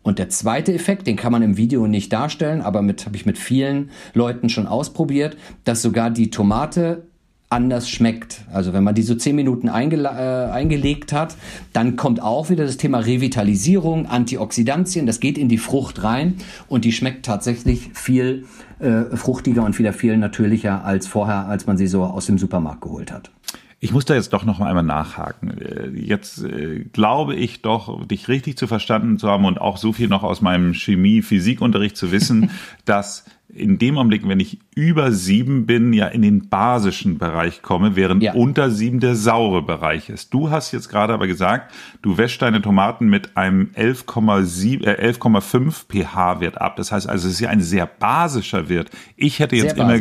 Und 0.02 0.20
der 0.20 0.28
zweite 0.28 0.72
Effekt, 0.72 1.08
den 1.08 1.16
kann 1.16 1.32
man 1.32 1.42
im 1.42 1.56
Video 1.56 1.88
nicht 1.88 2.12
darstellen, 2.12 2.62
aber 2.62 2.80
mit 2.80 3.06
habe 3.06 3.16
ich 3.16 3.26
mit 3.26 3.38
vielen 3.38 3.90
Leuten 4.14 4.48
schon 4.48 4.68
ausprobiert, 4.68 5.36
dass 5.64 5.82
sogar 5.82 6.10
die 6.10 6.30
Tomate 6.30 7.02
anders 7.48 7.88
schmeckt. 7.88 8.40
Also 8.52 8.72
wenn 8.72 8.82
man 8.82 8.94
die 8.94 9.02
so 9.02 9.14
zehn 9.14 9.36
Minuten 9.36 9.68
einge 9.68 9.96
äh, 10.02 10.50
eingelegt 10.50 11.12
hat, 11.12 11.36
dann 11.72 11.96
kommt 11.96 12.20
auch 12.20 12.50
wieder 12.50 12.64
das 12.64 12.76
Thema 12.76 12.98
Revitalisierung, 12.98 14.06
Antioxidantien, 14.06 15.06
das 15.06 15.20
geht 15.20 15.38
in 15.38 15.48
die 15.48 15.58
Frucht 15.58 16.02
rein 16.02 16.34
und 16.68 16.84
die 16.84 16.92
schmeckt 16.92 17.24
tatsächlich 17.24 17.90
viel 17.94 18.46
äh, 18.80 19.16
fruchtiger 19.16 19.64
und 19.64 19.78
wieder 19.78 19.92
viel 19.92 20.16
natürlicher 20.16 20.84
als 20.84 21.06
vorher, 21.06 21.46
als 21.46 21.66
man 21.66 21.76
sie 21.76 21.86
so 21.86 22.02
aus 22.04 22.26
dem 22.26 22.38
Supermarkt 22.38 22.80
geholt 22.80 23.12
hat. 23.12 23.30
Ich 23.78 23.92
muss 23.92 24.06
da 24.06 24.14
jetzt 24.14 24.32
doch 24.32 24.44
noch 24.44 24.60
einmal 24.60 24.82
nachhaken. 24.82 25.58
Äh, 25.58 25.88
jetzt 25.90 26.42
äh, 26.42 26.84
glaube 26.92 27.34
ich 27.34 27.62
doch, 27.62 28.04
dich 28.06 28.26
richtig 28.26 28.56
zu 28.56 28.66
verstanden 28.66 29.18
zu 29.18 29.28
haben 29.28 29.44
und 29.44 29.60
auch 29.60 29.76
so 29.76 29.92
viel 29.92 30.08
noch 30.08 30.22
aus 30.22 30.40
meinem 30.40 30.74
Chemie-Physikunterricht 30.74 31.96
zu 31.96 32.10
wissen, 32.10 32.50
dass 32.84 33.24
in 33.48 33.78
dem 33.78 33.96
Augenblick, 33.96 34.26
wenn 34.28 34.40
ich 34.40 34.58
über 34.74 35.12
sieben 35.12 35.66
bin, 35.66 35.92
ja 35.92 36.06
in 36.08 36.22
den 36.22 36.48
basischen 36.48 37.18
Bereich 37.18 37.62
komme, 37.62 37.96
während 37.96 38.22
ja. 38.22 38.34
unter 38.34 38.70
sieben 38.70 39.00
der 39.00 39.14
saure 39.14 39.62
Bereich 39.62 40.08
ist. 40.08 40.34
Du 40.34 40.50
hast 40.50 40.72
jetzt 40.72 40.88
gerade 40.88 41.14
aber 41.14 41.26
gesagt, 41.26 41.72
du 42.02 42.18
wäschst 42.18 42.42
deine 42.42 42.60
Tomaten 42.60 43.08
mit 43.08 43.36
einem 43.36 43.70
11,5 43.74 44.84
äh, 44.84 44.96
11 44.96 45.86
pH-Wert 45.88 46.60
ab. 46.60 46.76
Das 46.76 46.92
heißt 46.92 47.08
also, 47.08 47.28
es 47.28 47.34
ist 47.34 47.40
ja 47.40 47.50
ein 47.50 47.62
sehr 47.62 47.86
basischer 47.86 48.68
Wert. 48.68 48.90
Ich 49.16 49.38
hätte 49.38 49.56
jetzt 49.56 49.78
immer, 49.78 49.98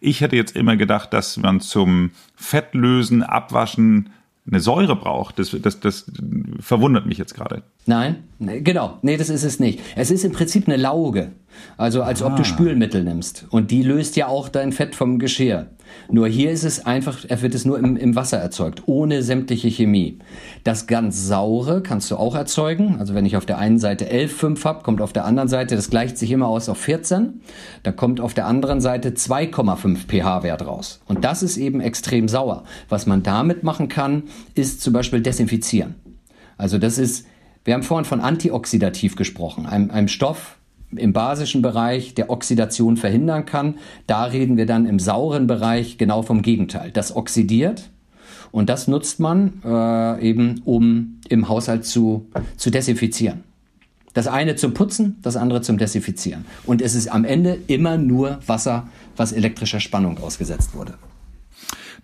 ich 0.00 0.20
hätte 0.20 0.36
jetzt 0.36 0.56
immer 0.56 0.76
gedacht, 0.76 1.12
dass 1.12 1.36
man 1.36 1.60
zum 1.60 2.10
Fettlösen, 2.34 3.22
Abwaschen 3.22 4.10
eine 4.46 4.60
Säure 4.60 4.96
braucht. 4.96 5.38
Das, 5.38 5.56
das, 5.60 5.80
das 5.80 6.10
verwundert 6.60 7.06
mich 7.06 7.18
jetzt 7.18 7.34
gerade. 7.34 7.62
Nein, 7.90 8.22
genau. 8.62 8.98
Nee, 9.02 9.16
das 9.16 9.30
ist 9.30 9.42
es 9.42 9.58
nicht. 9.58 9.80
Es 9.96 10.12
ist 10.12 10.24
im 10.24 10.30
Prinzip 10.30 10.68
eine 10.68 10.76
Lauge. 10.76 11.32
Also 11.76 12.04
als 12.04 12.22
ah. 12.22 12.28
ob 12.28 12.36
du 12.36 12.42
ah. 12.42 12.44
Spülmittel 12.44 13.02
nimmst. 13.02 13.46
Und 13.50 13.72
die 13.72 13.82
löst 13.82 14.14
ja 14.14 14.28
auch 14.28 14.48
dein 14.48 14.70
Fett 14.70 14.94
vom 14.94 15.18
Geschirr. 15.18 15.66
Nur 16.08 16.28
hier 16.28 16.52
ist 16.52 16.62
es 16.62 16.86
einfach, 16.86 17.24
er 17.26 17.42
wird 17.42 17.52
es 17.52 17.64
nur 17.64 17.76
im, 17.76 17.96
im 17.96 18.14
Wasser 18.14 18.38
erzeugt, 18.38 18.84
ohne 18.86 19.24
sämtliche 19.24 19.68
Chemie. 19.68 20.20
Das 20.62 20.86
ganz 20.86 21.26
saure 21.26 21.82
kannst 21.82 22.12
du 22.12 22.16
auch 22.16 22.36
erzeugen. 22.36 22.94
Also 23.00 23.14
wenn 23.14 23.26
ich 23.26 23.36
auf 23.36 23.44
der 23.44 23.58
einen 23.58 23.80
Seite 23.80 24.04
11,5 24.08 24.64
habe, 24.64 24.84
kommt 24.84 25.00
auf 25.00 25.12
der 25.12 25.24
anderen 25.24 25.48
Seite, 25.48 25.74
das 25.74 25.90
gleicht 25.90 26.16
sich 26.16 26.30
immer 26.30 26.46
aus 26.46 26.68
auf 26.68 26.78
14, 26.78 27.40
dann 27.82 27.96
kommt 27.96 28.20
auf 28.20 28.34
der 28.34 28.46
anderen 28.46 28.80
Seite 28.80 29.10
2,5 29.10 30.06
pH-Wert 30.06 30.64
raus. 30.64 31.00
Und 31.06 31.24
das 31.24 31.42
ist 31.42 31.56
eben 31.56 31.80
extrem 31.80 32.28
sauer. 32.28 32.62
Was 32.88 33.06
man 33.06 33.24
damit 33.24 33.64
machen 33.64 33.88
kann, 33.88 34.22
ist 34.54 34.80
zum 34.80 34.92
Beispiel 34.92 35.20
desinfizieren. 35.20 35.96
Also 36.56 36.78
das 36.78 36.98
ist, 36.98 37.26
wir 37.70 37.74
haben 37.74 37.84
vorhin 37.84 38.04
von 38.04 38.20
antioxidativ 38.20 39.14
gesprochen, 39.14 39.64
einem, 39.64 39.92
einem 39.92 40.08
Stoff, 40.08 40.56
im 40.90 41.12
basischen 41.12 41.62
Bereich 41.62 42.14
der 42.14 42.28
Oxidation 42.28 42.96
verhindern 42.96 43.46
kann. 43.46 43.76
Da 44.08 44.24
reden 44.24 44.56
wir 44.56 44.66
dann 44.66 44.86
im 44.86 44.98
sauren 44.98 45.46
Bereich 45.46 45.96
genau 45.96 46.22
vom 46.22 46.42
Gegenteil. 46.42 46.90
Das 46.90 47.14
oxidiert 47.14 47.90
und 48.50 48.68
das 48.68 48.88
nutzt 48.88 49.20
man 49.20 49.62
äh, 49.64 50.20
eben, 50.20 50.62
um 50.64 51.20
im 51.28 51.48
Haushalt 51.48 51.84
zu, 51.84 52.26
zu 52.56 52.70
desinfizieren. 52.70 53.44
Das 54.14 54.26
eine 54.26 54.56
zum 54.56 54.74
Putzen, 54.74 55.18
das 55.22 55.36
andere 55.36 55.62
zum 55.62 55.78
Desinfizieren. 55.78 56.46
Und 56.66 56.82
es 56.82 56.96
ist 56.96 57.06
am 57.06 57.24
Ende 57.24 57.56
immer 57.68 57.98
nur 57.98 58.40
Wasser, 58.48 58.88
was 59.16 59.30
elektrischer 59.30 59.78
Spannung 59.78 60.18
ausgesetzt 60.18 60.74
wurde. 60.74 60.94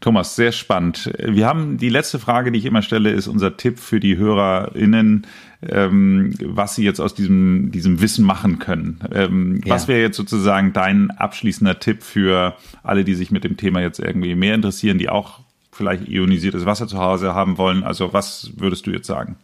Thomas, 0.01 0.37
sehr 0.37 0.53
spannend. 0.53 1.11
Wir 1.19 1.47
haben 1.47 1.79
die 1.79 1.89
letzte 1.89 2.19
Frage, 2.19 2.53
die 2.53 2.59
ich 2.59 2.67
immer 2.67 2.83
stelle, 2.83 3.11
ist 3.11 3.27
unser 3.27 3.57
Tipp 3.57 3.79
für 3.79 4.01
die 4.01 4.17
HörerInnen, 4.17 5.27
ähm, 5.69 6.35
was 6.43 6.75
sie 6.75 6.85
jetzt 6.85 7.01
aus 7.01 7.15
diesem, 7.15 7.71
diesem 7.71 8.01
Wissen 8.01 8.25
machen 8.25 8.59
können. 8.59 9.01
Ähm, 9.13 9.61
ja. 9.65 9.75
Was 9.75 9.89
wäre 9.89 10.01
jetzt 10.01 10.17
sozusagen 10.17 10.73
dein 10.73 11.11
abschließender 11.11 11.79
Tipp 11.79 12.03
für 12.03 12.57
alle, 12.83 13.05
die 13.05 13.15
sich 13.15 13.31
mit 13.31 13.45
dem 13.45 13.57
Thema 13.57 13.81
jetzt 13.81 13.99
irgendwie 13.99 14.35
mehr 14.35 14.55
interessieren, 14.55 14.99
die 14.99 15.09
auch 15.09 15.41
vielleicht 15.73 16.09
ionisiertes 16.09 16.67
Wasser 16.67 16.87
zu 16.87 16.99
Hause 16.99 17.35
haben 17.35 17.59
wollen? 17.59 17.83
Also 17.83 18.13
was 18.13 18.53
würdest 18.57 18.87
du 18.87 18.91
jetzt 18.91 19.07
sagen? 19.07 19.37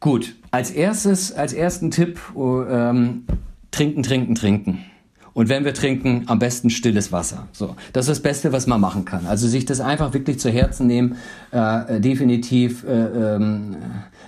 Gut, 0.00 0.34
als 0.50 0.70
erstes, 0.70 1.32
als 1.32 1.52
ersten 1.52 1.90
Tipp, 1.90 2.18
oh, 2.34 2.62
ähm, 2.62 3.24
trinken, 3.70 4.02
trinken, 4.02 4.34
trinken. 4.34 4.84
Und 5.32 5.48
wenn 5.48 5.64
wir 5.64 5.74
trinken, 5.74 6.24
am 6.26 6.38
besten 6.38 6.70
stilles 6.70 7.12
Wasser. 7.12 7.48
So, 7.52 7.76
das 7.92 8.06
ist 8.06 8.10
das 8.10 8.20
Beste, 8.20 8.52
was 8.52 8.66
man 8.66 8.80
machen 8.80 9.04
kann. 9.04 9.26
Also 9.26 9.46
sich 9.46 9.64
das 9.64 9.80
einfach 9.80 10.12
wirklich 10.12 10.38
zu 10.38 10.50
Herzen 10.50 10.86
nehmen. 10.86 11.16
Äh, 11.52 12.00
definitiv 12.00 12.84
äh, 12.84 13.34
ähm, 13.36 13.76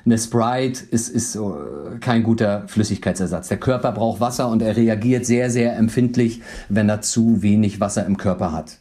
eine 0.04 0.18
Sprite 0.18 0.82
ist, 0.90 1.08
ist 1.08 1.36
äh, 1.36 1.40
kein 2.00 2.22
guter 2.22 2.64
Flüssigkeitsersatz. 2.66 3.48
Der 3.48 3.58
Körper 3.58 3.92
braucht 3.92 4.20
Wasser 4.20 4.48
und 4.48 4.62
er 4.62 4.76
reagiert 4.76 5.26
sehr, 5.26 5.50
sehr 5.50 5.76
empfindlich, 5.76 6.42
wenn 6.68 6.88
er 6.88 7.00
zu 7.00 7.42
wenig 7.42 7.80
Wasser 7.80 8.06
im 8.06 8.16
Körper 8.16 8.52
hat. 8.52 8.78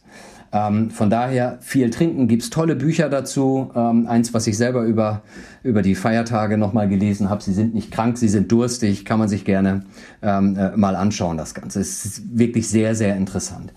Ähm, 0.52 0.90
von 0.90 1.08
daher 1.08 1.58
viel 1.60 1.88
trinken, 1.90 2.28
gibt's 2.28 2.50
tolle 2.50 2.76
Bücher 2.76 3.08
dazu. 3.08 3.70
Ähm, 3.74 4.06
eins, 4.06 4.34
was 4.34 4.46
ich 4.46 4.56
selber 4.56 4.82
über, 4.82 5.22
über 5.62 5.80
die 5.80 5.94
Feiertage 5.94 6.58
nochmal 6.58 6.88
gelesen 6.88 7.30
habe. 7.30 7.42
Sie 7.42 7.54
sind 7.54 7.74
nicht 7.74 7.90
krank, 7.90 8.18
sie 8.18 8.28
sind 8.28 8.52
durstig, 8.52 9.04
kann 9.06 9.18
man 9.18 9.28
sich 9.28 9.44
gerne 9.44 9.84
ähm, 10.20 10.56
äh, 10.56 10.76
mal 10.76 10.94
anschauen, 10.94 11.38
das 11.38 11.54
Ganze. 11.54 11.80
Es 11.80 12.04
ist 12.04 12.38
wirklich 12.38 12.68
sehr, 12.68 12.94
sehr 12.94 13.16
interessant. 13.16 13.72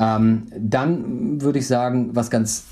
Ähm, 0.00 0.42
dann 0.58 1.40
würde 1.40 1.60
ich 1.60 1.66
sagen, 1.68 2.10
was 2.12 2.28
ganz 2.28 2.64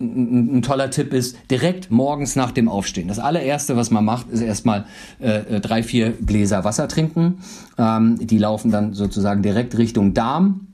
ein, 0.00 0.58
ein, 0.58 0.62
toller 0.62 0.90
Tipp 0.90 1.12
ist, 1.12 1.36
direkt 1.50 1.90
morgens 1.90 2.36
nach 2.36 2.50
dem 2.50 2.68
Aufstehen. 2.68 3.08
Das 3.08 3.18
allererste, 3.18 3.76
was 3.76 3.90
man 3.90 4.04
macht, 4.04 4.30
ist 4.30 4.40
erstmal 4.40 4.86
äh, 5.20 5.56
äh 5.56 5.60
drei, 5.60 5.82
vier 5.82 6.12
Gläser 6.12 6.64
Wasser 6.64 6.88
trinken. 6.88 7.38
Ähm, 7.78 8.18
die 8.20 8.38
laufen 8.38 8.70
dann 8.70 8.94
sozusagen 8.94 9.42
direkt 9.42 9.76
Richtung 9.78 10.14
Darm. 10.14 10.68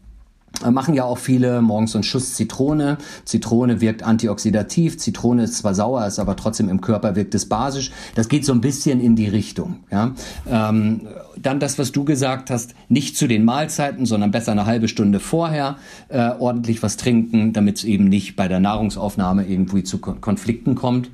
Äh, 0.64 0.70
machen 0.70 0.94
ja 0.94 1.04
auch 1.04 1.18
viele 1.18 1.62
morgens 1.62 1.94
einen 1.94 2.02
Schuss 2.02 2.34
Zitrone. 2.34 2.98
Zitrone 3.24 3.80
wirkt 3.80 4.02
antioxidativ. 4.02 4.98
Zitrone 4.98 5.44
ist 5.44 5.58
zwar 5.58 5.74
sauer, 5.74 6.06
ist 6.06 6.18
aber 6.18 6.36
trotzdem 6.36 6.68
im 6.68 6.80
Körper 6.80 7.16
wirkt 7.16 7.34
es 7.34 7.46
basisch. 7.46 7.92
Das 8.14 8.28
geht 8.28 8.44
so 8.44 8.52
ein 8.52 8.60
bisschen 8.60 9.00
in 9.00 9.16
die 9.16 9.28
Richtung. 9.28 9.80
Ja? 9.90 10.12
Ähm, 10.48 11.02
dann 11.36 11.60
das, 11.60 11.78
was 11.78 11.92
du 11.92 12.04
gesagt 12.04 12.50
hast, 12.50 12.74
nicht 12.88 13.16
zu 13.16 13.26
den 13.26 13.44
Mahlzeiten, 13.44 14.04
sondern 14.04 14.30
besser 14.30 14.52
eine 14.52 14.66
halbe 14.66 14.88
Stunde 14.88 15.20
vorher 15.20 15.76
äh, 16.08 16.30
ordentlich 16.38 16.82
was 16.82 16.96
trinken, 16.96 17.52
damit 17.52 17.78
es 17.78 17.84
eben 17.84 18.04
nicht 18.04 18.36
bei 18.36 18.48
der 18.48 18.60
Nahrungsaufnahme 18.60 19.46
irgendwie 19.46 19.82
zu 19.82 19.98
Konflikten 19.98 20.74
kommt. 20.74 21.10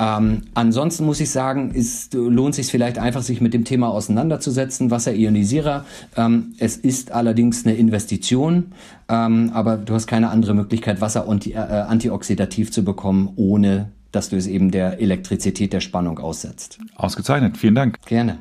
Ähm, 0.00 0.42
ansonsten 0.54 1.04
muss 1.04 1.20
ich 1.20 1.30
sagen, 1.30 1.72
ist, 1.72 2.14
lohnt 2.14 2.54
sich 2.54 2.68
vielleicht 2.68 2.98
einfach, 2.98 3.22
sich 3.22 3.40
mit 3.40 3.52
dem 3.52 3.64
Thema 3.64 3.88
auseinanderzusetzen, 3.88 4.90
Wasserionisierer. 4.90 5.84
Ähm, 6.16 6.54
es 6.58 6.76
ist 6.76 7.10
allerdings 7.10 7.66
eine 7.66 7.74
Investition, 7.74 8.72
ähm, 9.08 9.50
aber 9.52 9.76
du 9.76 9.94
hast 9.94 10.06
keine 10.06 10.30
andere 10.30 10.54
Möglichkeit, 10.54 11.00
Wasser 11.00 11.28
anti, 11.28 11.52
äh, 11.52 11.56
antioxidativ 11.56 12.70
zu 12.70 12.84
bekommen, 12.84 13.30
ohne 13.36 13.90
dass 14.12 14.30
du 14.30 14.36
es 14.36 14.46
eben 14.46 14.70
der 14.70 15.00
Elektrizität 15.00 15.72
der 15.72 15.80
Spannung 15.80 16.18
aussetzt. 16.18 16.78
Ausgezeichnet, 16.94 17.56
vielen 17.58 17.74
Dank. 17.74 18.00
Gerne. 18.06 18.38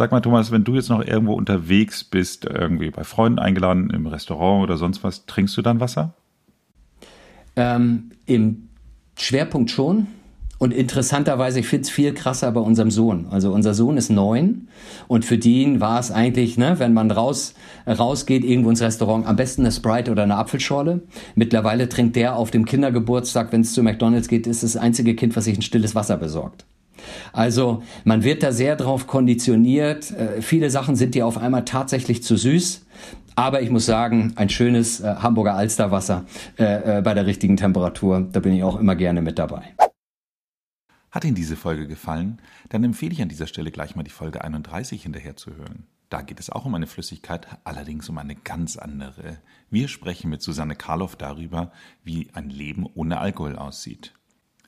Sag 0.00 0.12
mal, 0.12 0.22
Thomas, 0.22 0.50
wenn 0.50 0.64
du 0.64 0.76
jetzt 0.76 0.88
noch 0.88 1.04
irgendwo 1.04 1.34
unterwegs 1.34 2.04
bist, 2.04 2.46
irgendwie 2.46 2.88
bei 2.90 3.04
Freunden 3.04 3.38
eingeladen, 3.38 3.90
im 3.90 4.06
Restaurant 4.06 4.62
oder 4.62 4.78
sonst 4.78 5.04
was, 5.04 5.26
trinkst 5.26 5.54
du 5.58 5.60
dann 5.60 5.78
Wasser? 5.78 6.14
Ähm, 7.54 8.12
Im 8.24 8.70
Schwerpunkt 9.18 9.70
schon. 9.70 10.06
Und 10.56 10.72
interessanterweise, 10.72 11.60
ich 11.60 11.66
finde 11.66 11.82
es 11.82 11.90
viel 11.90 12.14
krasser 12.14 12.50
bei 12.50 12.62
unserem 12.62 12.90
Sohn. 12.90 13.26
Also 13.30 13.52
unser 13.52 13.74
Sohn 13.74 13.98
ist 13.98 14.08
neun 14.08 14.68
und 15.06 15.26
für 15.26 15.36
den 15.36 15.82
war 15.82 16.00
es 16.00 16.10
eigentlich, 16.10 16.56
ne, 16.56 16.76
wenn 16.78 16.94
man 16.94 17.10
raus, 17.10 17.52
rausgeht, 17.86 18.42
irgendwo 18.42 18.70
ins 18.70 18.80
Restaurant, 18.80 19.26
am 19.26 19.36
besten 19.36 19.64
eine 19.66 19.72
Sprite 19.72 20.10
oder 20.12 20.22
eine 20.22 20.36
Apfelschorle. 20.36 21.02
Mittlerweile 21.34 21.90
trinkt 21.90 22.16
der 22.16 22.36
auf 22.36 22.50
dem 22.50 22.64
Kindergeburtstag, 22.64 23.52
wenn 23.52 23.60
es 23.60 23.74
zu 23.74 23.82
McDonalds 23.82 24.28
geht, 24.28 24.46
ist 24.46 24.62
das 24.62 24.78
einzige 24.78 25.14
Kind, 25.14 25.36
was 25.36 25.44
sich 25.44 25.58
ein 25.58 25.62
stilles 25.62 25.94
Wasser 25.94 26.16
besorgt. 26.16 26.64
Also 27.32 27.82
man 28.04 28.24
wird 28.24 28.42
da 28.42 28.52
sehr 28.52 28.76
drauf 28.76 29.06
konditioniert. 29.06 30.10
Äh, 30.10 30.42
viele 30.42 30.70
Sachen 30.70 30.96
sind 30.96 31.14
dir 31.14 31.26
auf 31.26 31.38
einmal 31.38 31.64
tatsächlich 31.64 32.22
zu 32.22 32.36
süß. 32.36 32.86
Aber 33.36 33.62
ich 33.62 33.70
muss 33.70 33.86
sagen, 33.86 34.32
ein 34.36 34.48
schönes 34.48 35.00
äh, 35.00 35.14
Hamburger 35.16 35.54
Alsterwasser 35.54 36.26
äh, 36.58 36.98
äh, 36.98 37.02
bei 37.02 37.14
der 37.14 37.26
richtigen 37.26 37.56
Temperatur, 37.56 38.28
da 38.30 38.40
bin 38.40 38.52
ich 38.52 38.62
auch 38.62 38.78
immer 38.78 38.96
gerne 38.96 39.22
mit 39.22 39.38
dabei. 39.38 39.74
Hat 41.10 41.24
Ihnen 41.24 41.34
diese 41.34 41.56
Folge 41.56 41.86
gefallen? 41.88 42.40
Dann 42.68 42.84
empfehle 42.84 43.12
ich 43.12 43.22
an 43.22 43.28
dieser 43.28 43.46
Stelle 43.46 43.70
gleich 43.70 43.96
mal 43.96 44.02
die 44.02 44.10
Folge 44.10 44.44
31 44.44 45.02
hinterher 45.02 45.36
zu 45.36 45.56
hören. 45.56 45.86
Da 46.10 46.22
geht 46.22 46.38
es 46.38 46.50
auch 46.50 46.66
um 46.66 46.74
eine 46.74 46.86
Flüssigkeit, 46.86 47.46
allerdings 47.64 48.08
um 48.08 48.18
eine 48.18 48.34
ganz 48.34 48.76
andere. 48.76 49.38
Wir 49.70 49.88
sprechen 49.88 50.28
mit 50.28 50.42
Susanne 50.42 50.76
Karloff 50.76 51.16
darüber, 51.16 51.72
wie 52.04 52.28
ein 52.34 52.50
Leben 52.50 52.86
ohne 52.94 53.18
Alkohol 53.18 53.56
aussieht. 53.56 54.12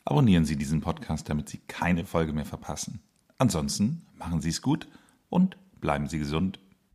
Abonnieren 0.05 0.45
Sie 0.45 0.57
diesen 0.57 0.81
Podcast, 0.81 1.29
damit 1.29 1.49
Sie 1.49 1.59
keine 1.69 2.05
Folge 2.05 2.33
mehr 2.33 2.45
verpassen. 2.45 3.01
Ansonsten 3.39 4.07
machen 4.17 4.41
Sie 4.41 4.49
es 4.49 4.63
gut 4.63 4.89
und 5.29 5.57
bleiben 5.81 6.09
Sie 6.09 6.19
gesund. 6.19 6.59